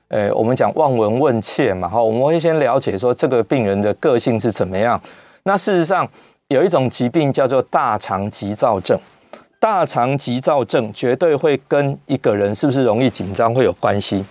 [0.07, 4.99] 呃，我们讲望闻问切嘛，哈，我们会先了解说这个病人的个性是怎么样。
[5.43, 6.07] 那事实上
[6.47, 8.99] 有一种疾病叫做大肠急躁症，
[9.59, 14.25] 大肠急躁症绝对会跟一个人是不是容易紧张会有关系。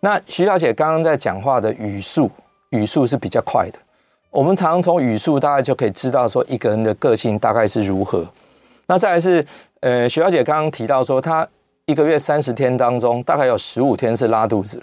[0.00, 2.28] 那徐小姐刚刚在讲话的语速，
[2.70, 3.78] 语速是比较快的。
[4.30, 8.26] 我们常常从语速大概就可以知道说一个人的个性大概是如何。
[8.86, 9.46] 那再来是，
[9.80, 11.46] 呃，徐小姐刚刚提到说，她
[11.86, 14.82] 一个月三十天当中，大概有十五天是拉肚子。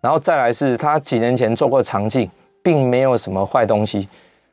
[0.00, 2.28] 然后再来是，她几年前做过肠镜，
[2.62, 4.08] 并没有什么坏东西，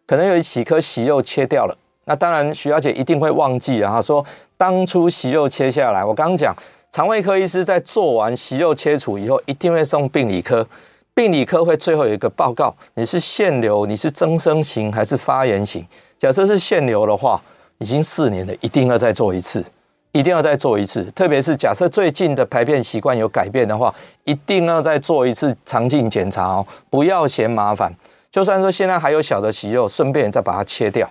[0.06, 1.76] 可能有几颗息肉切掉了。
[2.12, 4.26] 那当然，徐小姐一定会忘记啊，说
[4.58, 6.54] 当初息肉切下来，我刚刚讲。
[6.92, 10.68] 肠胃科医师在做完息肉切除以后，一定会送病理科，
[11.14, 15.88] 病理科会最后有一个报告，你是腺瘤，你是增生型还是发炎型？
[16.20, 17.42] 假设是腺瘤的话，
[17.78, 19.64] 已经四年了，一定要再做一次，
[20.12, 21.06] 一定要再做一次。
[21.12, 23.96] 特别是假设最近的排便习惯有改变的话，
[24.26, 27.96] 一定要再做一次肠镜检查哦，不要嫌麻烦。
[28.30, 31.10] 就算说现在还有小的息肉，顺便再把它切掉。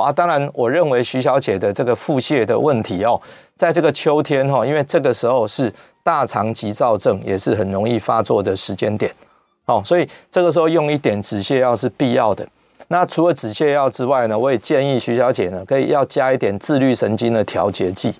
[0.00, 3.20] 啊，当然，我认为徐小姐的这个腹泻的问题哦，
[3.56, 9.12] 在这个秋天哈，因为这个时候是大肠急躁症，也是很容易发作的时间点，
[9.66, 12.46] 哦，所以这个时候用一点止泻药是必要的。
[12.88, 18.14] 那除了止泻药之外呢，我也建议徐小姐呢，可以要加一点自律神经的调节剂。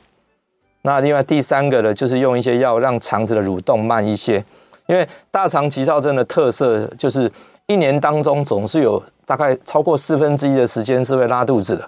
[0.83, 4.45] 那另外第三个呢，就是用一些药让肠子的蠕动慢一些，
[4.87, 7.31] 因为大肠急躁症的特色就是
[7.69, 9.01] 一年当中总是有。
[9.29, 11.87] 大概超过四分之一的时间是会拉肚子的，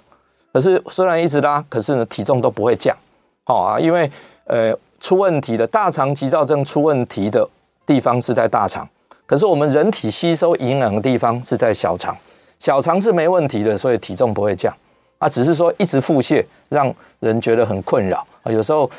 [0.52, 2.94] 可是虽然一直拉，可是呢体重都不会降，
[3.44, 4.10] 好啊，因为
[4.44, 7.48] 呃出问题的大肠急躁症出问题的
[7.86, 8.86] 地方是在大肠，
[9.24, 12.14] 可是我们人体吸收营养的地方是在小肠，
[12.58, 14.70] 小肠是没问题的，所以体重不会降，
[15.16, 18.18] 啊，只是说一直腹泻让人觉得很困扰。
[18.42, 18.90] 啊，有时候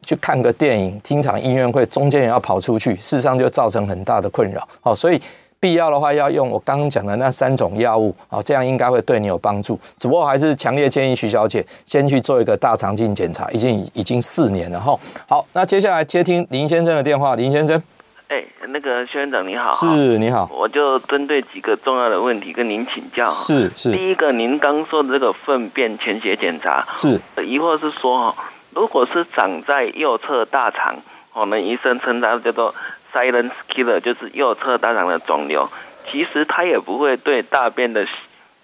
[0.00, 5.20] 去看个电影、听场音乐会，中间也要跑出去，事实上就造成很大的困扰，好，所以。
[5.62, 9.78] 必要的话，要用我刚刚讲的那三种药物，好，这样应该会对你有帮助。
[9.96, 14.98] 只不过还是强烈建议徐小姐先去做一个大肠镜检查，已经已经四年了哈。
[15.28, 17.80] 好，那接下来接听林先生的电话，林先生，
[18.26, 23.24] 哎，那个薛院长你好，是，你好，我就针对几个重要的问题跟您请教。
[23.30, 30.96] 是是，第一个，您刚说的这个粪便潜血检查，是疑惑是说哈，如果是长在右侧大肠，
[31.32, 32.74] 我们医生称它叫做。
[33.12, 35.68] Silent killer 就是右侧大肠的肿瘤，
[36.10, 38.06] 其实它也不会对大便的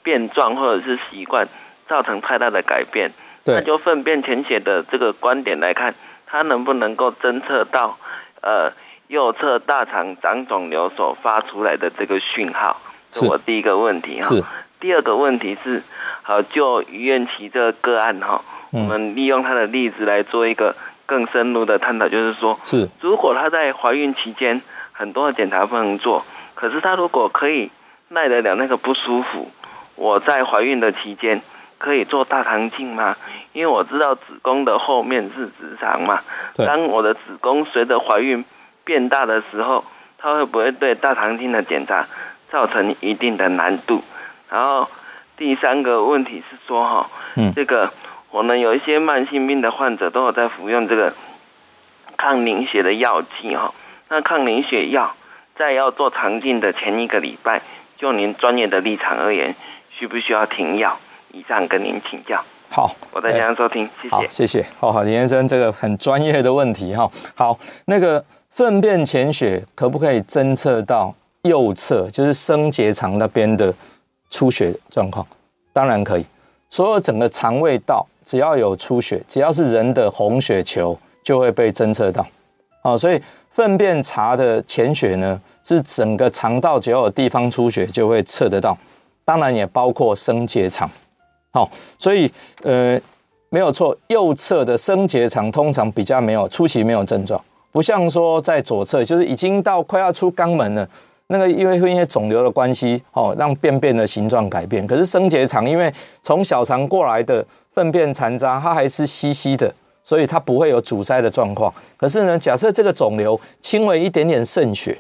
[0.02, 1.46] 便状或者是习惯
[1.86, 3.10] 造成太大的改变。
[3.44, 5.94] 对，那就粪便潜血的这个观点来看，
[6.26, 7.98] 它能不能够侦测到
[8.40, 8.72] 呃
[9.08, 12.80] 右侧大肠长肿瘤所发出来的这个讯号？
[13.12, 14.34] 是我第一个问题哈。
[14.80, 15.82] 第二个问题是，
[16.22, 20.74] 好，就于愿琪这个个案哈，我们利用他的例子来做一个。
[21.08, 24.60] 更深入的探讨就是说，是如果她在怀孕期间
[24.92, 26.22] 很多的检查不能做，
[26.54, 27.70] 可是她如果可以
[28.08, 29.50] 耐得了那个不舒服，
[29.94, 31.40] 我在怀孕的期间
[31.78, 33.16] 可以做大肠镜吗？
[33.54, 36.20] 因为我知道子宫的后面是直肠嘛，
[36.54, 38.44] 当我的子宫随着怀孕
[38.84, 39.82] 变大的时候，
[40.18, 42.06] 它会不会对大肠镜的检查
[42.50, 44.02] 造成一定的难度？
[44.50, 44.86] 然后
[45.38, 47.90] 第三个问题是说，哈，嗯，这个。
[48.30, 51.12] 我们有一些慢性病的患者都有在服用这个
[52.16, 53.72] 抗凝血的药剂哈。
[54.08, 55.14] 那抗凝血药
[55.56, 57.60] 在要做肠镜的前一个礼拜，
[57.96, 59.54] 就您专业的立场而言，
[59.90, 60.98] 需不需要停药？
[61.32, 62.42] 以上跟您请教。
[62.70, 64.14] 好，我在家收听，谢谢。
[64.14, 64.66] 好，谢谢。
[64.78, 67.10] 好好，李先生，这个很专业的问题哈。
[67.34, 73.74] 好，那个粪便潜血可不可以侦测到右侧，就是升结肠那边的
[74.30, 75.26] 出血状况？
[75.72, 76.26] 当然可以。
[76.70, 78.06] 所有整个肠胃道。
[78.24, 82.26] 只要有出血，只要是人的红血球就会被侦测到，
[82.82, 83.18] 啊，所以
[83.50, 88.76] 粪便查的潜血呢，是整个肠道只要有地方出血就会测得到，
[89.24, 90.86] 当然也包括升结肠，
[91.52, 92.30] 好，所以
[92.62, 93.00] 呃
[93.48, 100.86] 没有错，右侧的升结肠通常比较没有初期没有症状，不像说在左侧就是已经到快要出肛门了。
[101.30, 104.86] 那个因为会因为肿瘤的关系，哦，让便便的形状改变。
[104.86, 109.70] 可是升结肠，因为从小肠过来的粪便残渣，它还是稀稀的，
[110.02, 111.72] 所以它不会有阻塞的状况。
[111.98, 114.98] 可是呢，假设这个肿瘤轻微一点点渗血，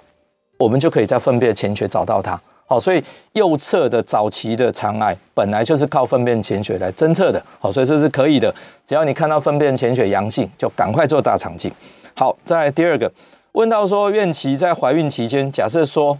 [0.58, 2.38] 我们就可以在粪便潜血找到它。
[2.66, 3.02] 好，所以
[3.32, 7.42] 右侧的早期的肠癌本来就是靠粪便潜血来侦测的。
[7.58, 8.54] 好，所以这是可以的。
[8.84, 11.72] 只要你看到粪便潜血阳性，就赶快做大肠镜。
[12.14, 13.10] 好，再来第二个。
[13.58, 16.16] 问到说，愿琪在怀孕期间，假设说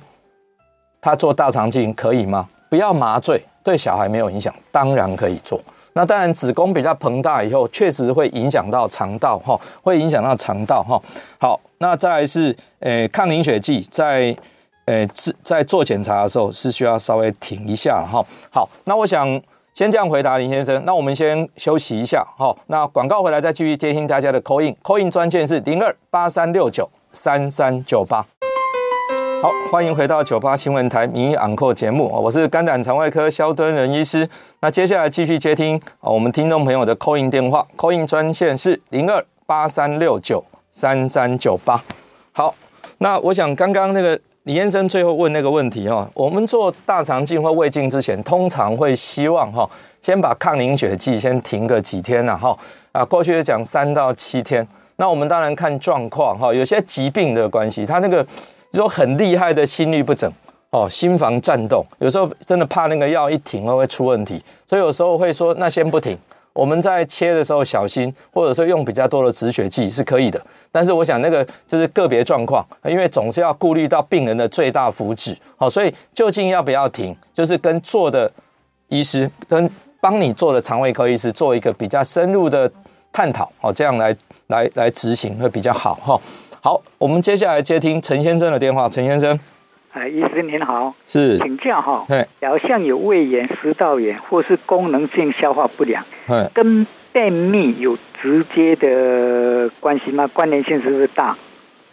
[1.01, 2.49] 她做大肠镜可以吗？
[2.69, 5.61] 不要麻醉，对小孩没有影响，当然可以做。
[5.93, 11.01] 那当然子宫比较膨大以后，确实会影响到肠道哈，会影响到肠道哈。
[11.39, 14.37] 好，那再来是呃抗凝血剂在
[14.87, 15.07] 呃
[15.45, 18.21] 在做检查的时候是需要稍微停一下哈。
[18.51, 19.41] 好，那我想
[19.75, 22.53] 先这样回答林先生，那我们先休息一下哈。
[22.67, 28.25] 那广告回来再继续接听大家的 call in，call in 专线是零二八三六九三三九八。
[29.43, 34.29] 好，欢迎回到九八新闻台名医昂扣节目，我是肝胆肠胃科萧敦仁医师。
[34.61, 41.83] 那接下来继续接听我们听众朋友的扣印电话扣印专线是零二八三六九三三九八。
[42.31, 42.55] 好，
[42.99, 49.69] 那我想刚刚那个李先生最后问那个问题哈，我们做大肠镜或胃镜之前，通常会希望哈，
[50.01, 52.57] 先把抗凝血剂先停个几天呐哈
[52.93, 54.65] 啊，过去讲三到七天。
[54.99, 58.25] 那我们当然看状况哈，有些疾病的关系，他那个。
[58.71, 60.31] 就说很厉害的心律不整
[60.69, 66.15] 哦，心房颤动，有时候真的怕那个药一停了会出问题，所以有时候会说那先不停，
[66.53, 70.39] 我们在切的时候小心，或者说用比较多的止血剂是可以的。
[70.71, 78.31] 但是我想那个就是个别状况，因为总是要顾虑到病人的最大福祉，好，所以究竟要不要停，就是跟做的
[78.89, 82.71] 医师跟帮你做的肠胃科医师做一个比较深入的
[83.11, 84.15] 探讨，哦，这样来
[84.49, 86.19] 来来执行会比较好哈。
[86.63, 88.89] 好，我们接下来接听陈先生的电话。
[88.89, 89.39] 陈先生，
[89.93, 92.05] 哎，医生您好，是，请教哈，
[92.41, 96.03] 假如像有胃炎、食道炎或是功能性消化不良，
[96.55, 100.27] 跟便秘有直接的关系吗？
[100.29, 101.37] 关联性是不是大？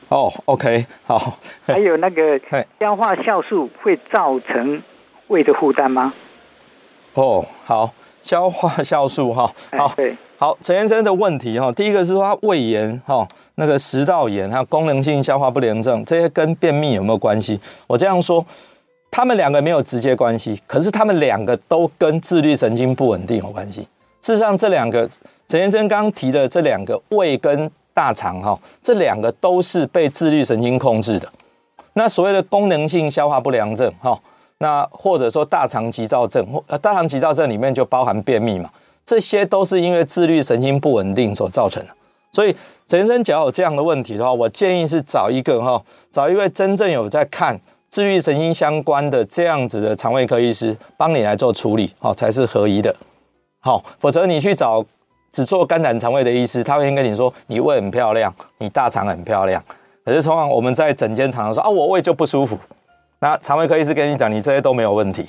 [0.07, 1.37] 哦，OK，好。
[1.67, 2.39] 还有那个
[2.79, 4.81] 消化酵素会造成
[5.27, 6.13] 胃的负担吗？
[7.15, 10.15] 哦，好，消化酵素哈，好，对。
[10.37, 13.25] 好，陈先生的问题哈，第一个是说他胃炎哈，
[13.55, 17.57] 那个食道炎还有功能性消化不良症，这些跟便秘有没有关系？
[17.87, 18.45] 我这样说，
[19.09, 23.87] 他们两个没有直接关系，可是他们两个都跟自律神经不稳定有关系。
[24.21, 25.09] 事实上，这两个
[25.47, 31.31] 陈先生刚提的这两个胃跟大肠哈，这两个都是被自律神经控制的。
[31.93, 34.19] 那所谓的功能性消化不良症哈，
[34.57, 38.69] 那或者说大肠急躁症，或大肠急躁症里面就包含便秘嘛。
[39.05, 41.89] 这些都是因为自律神经不稳定所造成的，
[42.31, 42.51] 所以
[42.87, 45.81] 陈先生假如有这样的问题的话，我建议是找一个哈，
[46.11, 52.93] 找一位真正有在看自律神经相关的这样子的肠胃科医师帮你来做处理，好才是合宜的。
[53.59, 54.83] 好，否则你去找
[55.31, 59.63] 只做肝胆肠胃的医师，他会先跟你说你胃很漂亮，你大肠很漂亮，
[60.03, 62.57] 可是通常我们在整间常常说啊，我胃就不舒服，
[63.19, 65.27] 那肠胃科医师跟你讲，你这些都没有问题。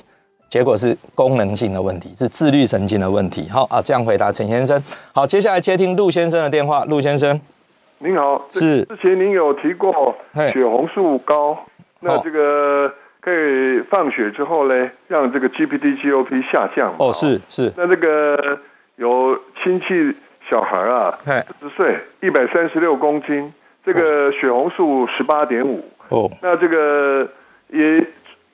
[0.49, 3.49] 结果是功能性的问题，是自律神经的问题。
[3.51, 4.80] 好啊，这样回答陈先生。
[5.12, 6.84] 好，接下来接听陆先生的电话。
[6.84, 7.38] 陆先生，
[7.99, 10.14] 您好，是之前您有提过
[10.53, 11.59] 血红素高，
[12.01, 12.90] 那这个
[13.20, 16.94] 可以放血之后呢，让这个 GPT GOP 下降。
[16.99, 17.72] 哦，是是。
[17.76, 18.59] 那这个
[18.94, 20.14] 有亲戚
[20.49, 21.18] 小孩啊，
[21.61, 23.53] 十岁，一百三十六公斤，
[23.84, 25.84] 这个血红素十八点五。
[26.09, 27.28] 哦，那这个
[27.68, 28.07] 也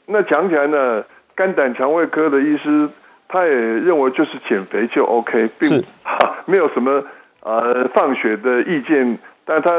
[0.07, 1.05] 那讲起来呢。
[1.35, 2.89] 肝胆肠胃科的医师，
[3.27, 5.83] 他也认为就是减肥就 OK，并
[6.45, 7.03] 没有什么
[7.41, 9.71] 呃放血的意见，但他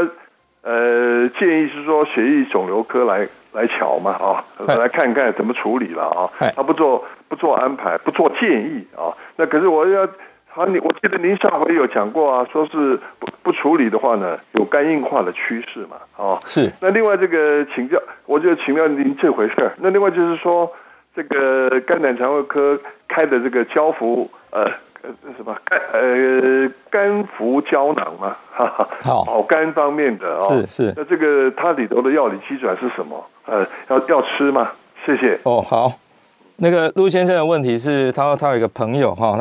[0.63, 4.43] 呃建议是说血液肿瘤科来来瞧嘛啊，
[4.77, 9.13] 来看看怎么处理了啊，他不做不做安排，不做建议啊。
[9.35, 10.07] 那可是我要
[10.49, 16.39] 好，你我记得您上回有讲过啊，说是不不处理的话呢，有肝硬化的趋势嘛啊。
[16.47, 16.71] 是。
[16.81, 19.73] 那另外这个请教，我就请教您这回事儿。
[19.77, 20.73] 那另外就是说。
[21.15, 24.63] 这个肝胆肠胃科开的这个胶服，呃
[25.03, 28.65] 呃什么肝呃肝服胶囊嘛， 哈
[29.03, 30.93] 哈，肝方面的哦，是是。
[30.97, 33.23] 那这个它里头的药理机转是什么？
[33.45, 34.71] 呃，要要吃吗？
[35.05, 35.39] 谢谢。
[35.43, 35.93] 哦，好。
[36.57, 39.35] 那个陆先生的问题是，他说他有一个朋友哈，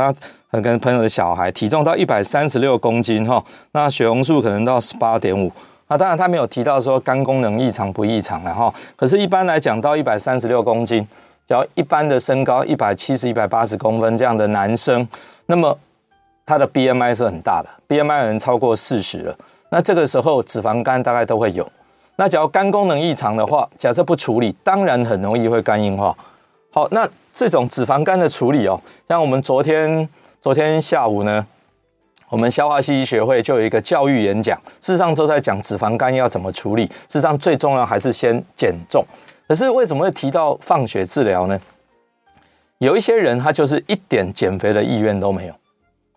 [0.50, 3.42] 他跟朋友的小孩体重到一百三十六公斤哈，
[3.72, 5.50] 那血红素可能到十八点五。
[5.88, 11.06] 那当然他没有提到说肝功能异常不异常了哈，可是一般来讲到一百三十六公斤。
[11.46, 15.06] 只要一般的身高一百七十、一百八十公分这样的男生，
[15.46, 15.76] 那么
[16.46, 19.36] 他的 BMI 是很大的，BMI 有人超过四十了。
[19.70, 21.70] 那这个时候脂肪肝大概都会有。
[22.16, 26.14] 那假如肝功能异常的话，假设不处理，当然很容易会肝硬化。
[26.70, 30.08] 好，那这种脂肪肝的处理哦，像我们昨天
[30.40, 31.46] 昨天下午呢，
[32.28, 36.86] 我们消化系医学会就有一个教育演讲，事实上都在讲脂肪肝要怎么处理。
[36.86, 39.04] 事实上最重要还是先减重。
[39.52, 41.60] 可是为什么会提到放血治疗呢？
[42.78, 45.54] 有一些人他就是一点减肥的意愿都没有。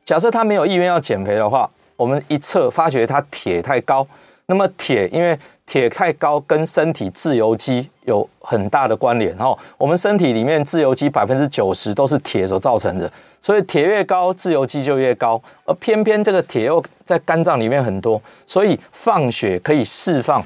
[0.05, 4.07] 假设他没有意愿要减肥的话，我们一测发觉他铁太高，
[4.45, 9.53] 那么铁，因为铁太高，跟身体自由基有很大的关联哈。
[9.77, 13.11] 我们身体里面自由基百分之九十都是铁所造成的，
[13.41, 15.41] 所以铁越高，自由基就越高。
[15.65, 20.41] 而偏偏这个铁又在肝脏里面很多，所以放血可以释放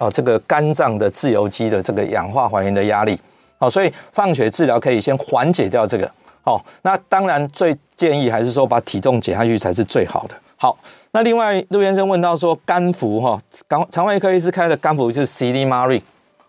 [0.00, 3.16] 哦这个肝脏的自由基的这个氧化还原的压力。
[3.58, 6.10] 好，所以放血治疗可以先缓解掉这个。
[6.42, 10.34] 好，那当然最建议还是说把体重减下去才是最好的。
[10.56, 10.76] 好。
[11.12, 16.00] 那另外，陆先生问到说，肝服哈，肠肠胃科医师开的肝服就是 c d m a r i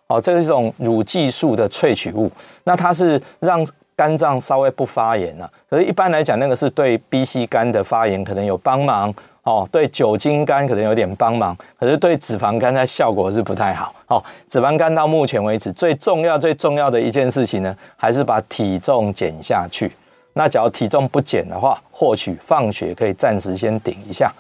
[0.06, 2.32] 哦，这是一种乳激素的萃取物。
[2.64, 9.12] 那它是让肝脏稍微不发炎了，可是一般来讲，那个是对 B、C 肝的发炎可能有帮忙
[9.44, 13.94] 哦，对酒精肝可能有点帮忙，可是对脂肪肝它效果是不太好。
[14.08, 19.92] 哦，脂肪肝到目前为止最重要、最重要的一件事情呢，还是把体重减下去。
[20.34, 24.32] 那只要体重不减的话，或许放血可以暂时先顶一下。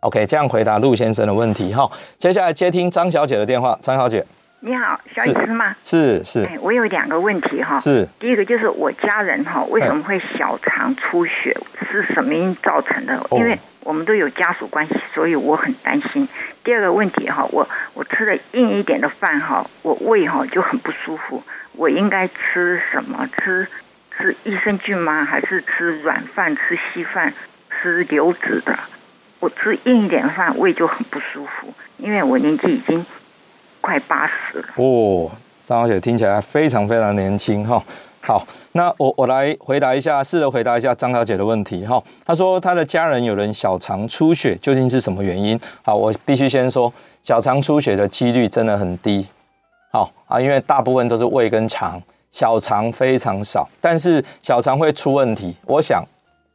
[0.00, 1.90] OK，这样回答陆先生的问题哈。
[2.18, 4.24] 接下来接听张小姐的电话，张小姐，
[4.62, 5.74] 你好，小雨师吗？
[5.82, 7.80] 是是，哎，我有两个问题哈。
[7.80, 11.56] 是，第一个就是我家人哈，为什么会小肠出血？
[11.90, 13.18] 是什么原因造成的？
[13.30, 16.28] 因为我们都有家属关系，所以我很担心。
[16.62, 21.42] 第二个问题哈，我我吃的硬一点的饭哈，我胃哈就很不舒服。
[21.72, 23.26] 我应该吃什么？
[23.38, 23.66] 吃
[24.14, 25.24] 吃益生菌吗？
[25.24, 27.32] 还是吃软饭、吃稀饭、
[27.70, 28.78] 吃流质的？
[29.38, 33.06] 我吃硬一点的饭，胃就很不舒服，因为我年纪已经
[33.80, 34.64] 快八十了。
[34.76, 35.30] 哦，
[35.64, 37.82] 张小姐听起来非常非常年轻哈。
[38.20, 42.02] 好，那我我来回答一下，试着回答一下张小姐的问题哈。
[42.24, 45.58] 她说她的家人有人小肠出血，究竟是什么原因？
[45.82, 49.26] 好，我必须先说，小肠出血的几率真的很低。
[49.90, 52.00] 好啊，因为大部分都是胃跟肠，
[52.30, 55.56] 小肠非常少，但是小肠会出问题。
[55.64, 56.04] 我想，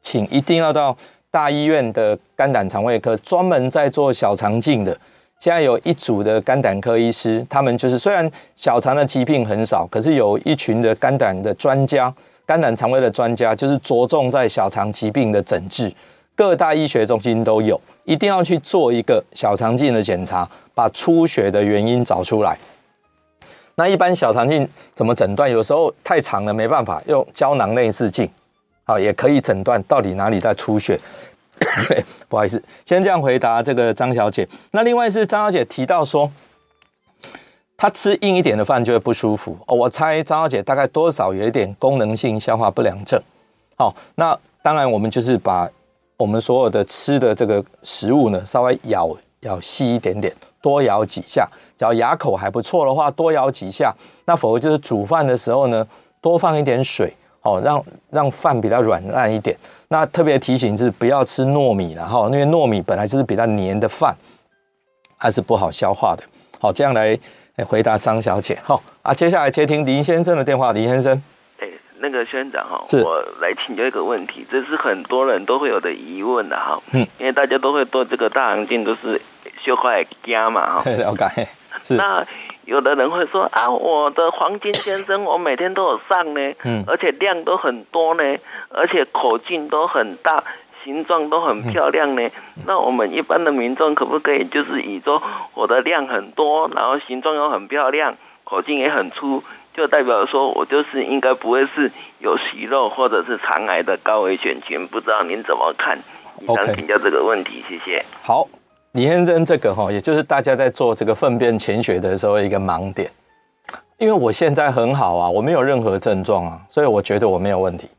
[0.02, 0.96] 请一定要到。
[1.32, 4.98] 大医院的肝胆肠胃科专门在做小肠镜的，
[5.40, 12.12] 现在有一组的肝胆科医师，他们就是虽然小肠的疾病很少，可是有一群的肝胆的专家、
[12.46, 15.94] 肝胆肠胃的专家，就是着重在小肠疾病的诊治。
[16.36, 22.58] 各大医学中心都有，一定要去做一个小肠镜的检查，把出血的原因找出来。
[23.76, 25.50] 那一般小肠镜怎么诊断？
[25.50, 28.30] 有时候太长了没办法，用胶囊内视镜。
[28.84, 31.00] 好，也可以诊断到底哪里在出血。
[32.28, 34.48] 不好意思，先这样回答这个张小姐。
[34.72, 36.32] 那另外是张小姐提到说，
[37.78, 39.58] 她吃硬一点的饭就会不舒服。
[39.68, 43.22] 哦，我猜张小姐大概多少有一点功能性消化不良症。
[43.78, 45.70] 好，那当然我们就是把
[46.18, 51.48] 我们所有的吃的这个食物呢，稍微咬咬细一点点，多咬几下。
[51.78, 53.94] 只要牙口还不错的话，多咬几下。
[54.26, 55.86] 那否则就是煮饭的时候呢，
[56.22, 57.14] 多放一点水。
[57.46, 59.56] 哦，让让饭比较软烂一点。
[59.90, 64.16] 那特别提醒是不要吃糯米了哈，因为糯米本来就是比较黏的饭，
[65.16, 66.24] 还是不好消化的。
[66.60, 67.16] 好，这样来
[67.68, 68.58] 回答张小姐。
[68.64, 70.74] 好啊，接下来接听林先生的电话。
[70.74, 71.22] 林先生，
[71.60, 71.68] 哎，
[72.00, 76.82] 那个宣长哈，是我来请教一个问题，这是很多人都会有的疑问的哈。
[76.94, 79.22] 嗯，因为大家都会做这个大肠镜，都是
[79.64, 80.90] 小块家嘛哈。
[80.90, 81.48] 了解，
[81.84, 82.26] 是那。
[82.66, 88.24] 有的人会说啊，我的黄金先生，我每天都有上呢，嗯，而且量都很多呢，
[88.70, 90.44] 而且口径都很大，
[90.84, 92.28] 形状都很漂亮呢。
[92.56, 95.22] 嗯、那我们一般的民众可不可以就是以说
[95.54, 99.44] 我的量很多，然后形状又很漂亮，口径也很粗，
[99.76, 104.88] 就代表说我就是应该不会是有息肉或者是肠癌的高危险群？
[104.88, 105.98] 不知道您怎么看？
[106.48, 108.04] 想请教这个问题，谢谢。
[108.22, 108.48] 好。
[108.96, 113.12] 李先生，这个哈，也就是大家在做这个粪便潜血的时候一个盲点，
[113.98, 117.90] 因为我现在很好啊，我没有任何症状啊，所以我觉得我没有问题。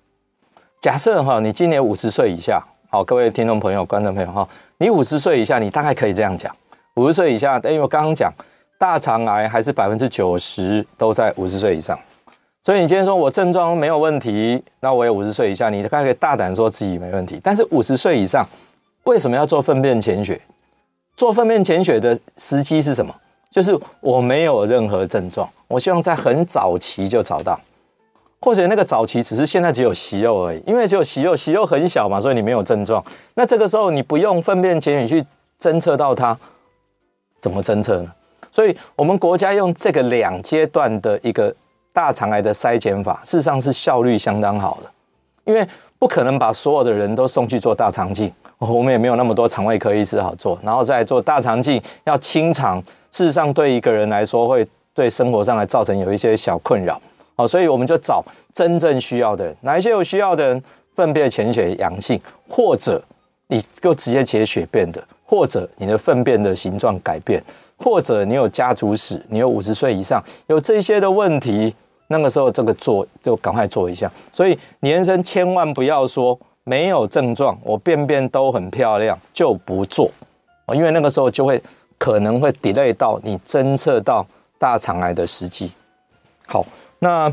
[0.81, 6.51] 假设哈，你今年五十岁以下，好，各位听众朋友、观众朋友哈，你五十岁以下，你大概可以这样讲，
[6.95, 8.33] 五十岁以下，因为我刚刚讲
[8.79, 11.99] 大肠癌还是百分之九十都在五十岁以上，
[12.65, 17.39] 所以你今天说我症状没有问题，那我也五十岁以下，你大概可以大胆说自己没问题。
[17.45, 18.49] 但是五十岁以上，
[19.05, 20.41] 为什么要做粪便潜血？
[21.17, 23.15] 做粪便潜血的时机是什么？
[23.51, 27.59] 就是我没有任何症状，我希望在很早期就找到，
[28.39, 33.03] 或者那个早期只是现在只有息肉而已，因为只有息肉，息肉很小嘛，所以你没有症状。
[33.35, 35.27] 那这个时候你不用粪便潜血去
[35.59, 36.39] 侦测到它，
[37.41, 38.13] 怎么侦测呢？
[38.51, 41.55] 所以我们国家用这个两阶段的一个
[41.95, 44.91] 大肠癌的筛检法，事实上是效率相当好的，
[45.45, 45.67] 因为
[45.99, 48.31] 不可能把所有的人都送去做大肠镜。
[48.59, 57.01] 我们也没有那么多肠胃科医师好做，然后再做大肠镜要清肠，事实上对一个人来说会对生活上来造成有一些小困扰，
[57.37, 60.63] 好，所以我们就找真正需要的人，哪一些有需要的人，
[60.95, 63.03] 粪便潜血阳性，或者
[63.49, 67.43] 你就直接解血便的，或者你的粪便的形状改变，
[67.77, 71.75] 或者你有家族史，你有五十岁以上有这些的问题，
[72.09, 74.11] 那个时候这个做就赶快做一下。
[74.33, 76.37] 所以年生千万不要说
[76.67, 80.11] 没有症状，我便便都很漂亮就不做，
[80.75, 81.63] 因为那个时候就会
[81.97, 84.27] 可能会 delay 到你侦测到
[84.59, 85.73] 大肠癌的时机。
[86.47, 86.63] 好，
[86.99, 87.33] 那。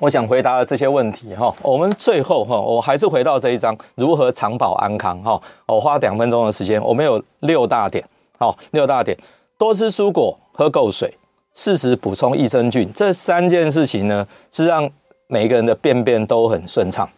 [0.00, 5.42] 我想回答的这些问题哈，我们最后哈，我还是回到这一章如何长保安康哈。
[5.66, 8.04] 我花两分钟的时间，我们有六大点，
[8.38, 9.18] 好，六大点，
[9.58, 11.12] 多吃蔬果，喝够水，
[11.52, 14.88] 适时补充益生菌，这三件事情呢，是让
[15.26, 17.08] 每个人的便便都很顺畅。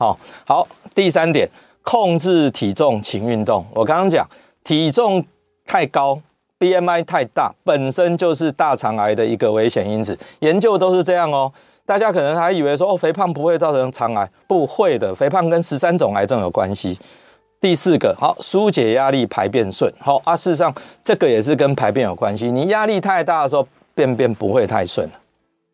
[0.00, 1.46] 好，好，第三点，
[1.82, 3.62] 控制体重，勤运动。
[3.74, 4.26] 我刚刚讲，
[4.64, 5.22] 体重
[5.66, 6.18] 太高
[6.58, 11.52] ，BMI 太大，本身就是大肠癌的一个危险因子，研究都是这样哦。
[11.84, 16.98] 大家可能还以为说哦，肥胖不会造成肠癌，不会的，肥胖跟十三种癌症有关系。
[17.60, 19.92] 第四个，好，疏解压力，排便顺。
[19.98, 20.74] 好啊，事实上
[21.04, 22.50] 这个也是跟排便有关系。
[22.50, 25.06] 你压力太大的时候，便便不会太顺。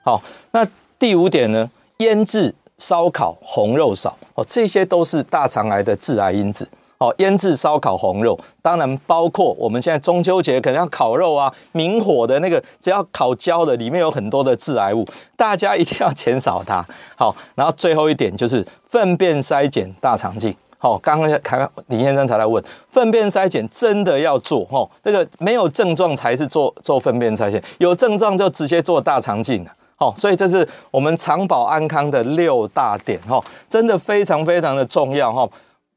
[0.03, 0.21] 好，
[0.51, 0.67] 那
[0.99, 1.71] 第五点呢？
[1.99, 6.69] 腌制、烧烤、红肉少哦，这些都是大肠癌的致癌因子。
[6.99, 15.07] 哦，腌制、烧烤、红肉，当然包括我们现在中秋节可能要烤肉啊，明火的那个，只要烤焦的，里面有很多的致癌物，
[15.37, 16.83] 大家一定要减少它。
[17.15, 20.57] 好，然后最后一点就是粪便筛检大肠镜。
[20.79, 24.67] 好，刚刚看李先生才来问，粪便筛检真的要做？
[24.71, 29.71] 哦，这个没有症状才是做做粪便筛检，有症状就直接做大肠镜了。
[29.97, 33.21] 好，所以这是我们长保安康的六大点。
[33.23, 35.33] 哈，真的非常非常的重要。
[35.33, 35.49] 哈。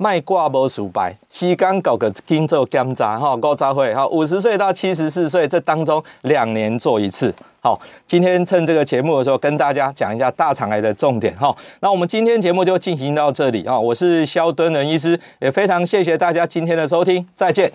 [0.02, 7.36] 卖挂无数白，时间搞个经做检查哈，高早会哈，五十岁到七十四岁这当中两年做一次。
[7.62, 7.78] 好，
[8.08, 11.54] 今天趁这个节目的时候跟大家讲一下大肠癌的重点哈。
[11.82, 17.70] 那我们今天节目就进行到这里啊，我是萧敦仁医师，也非常谢谢大家今天的收听，再见。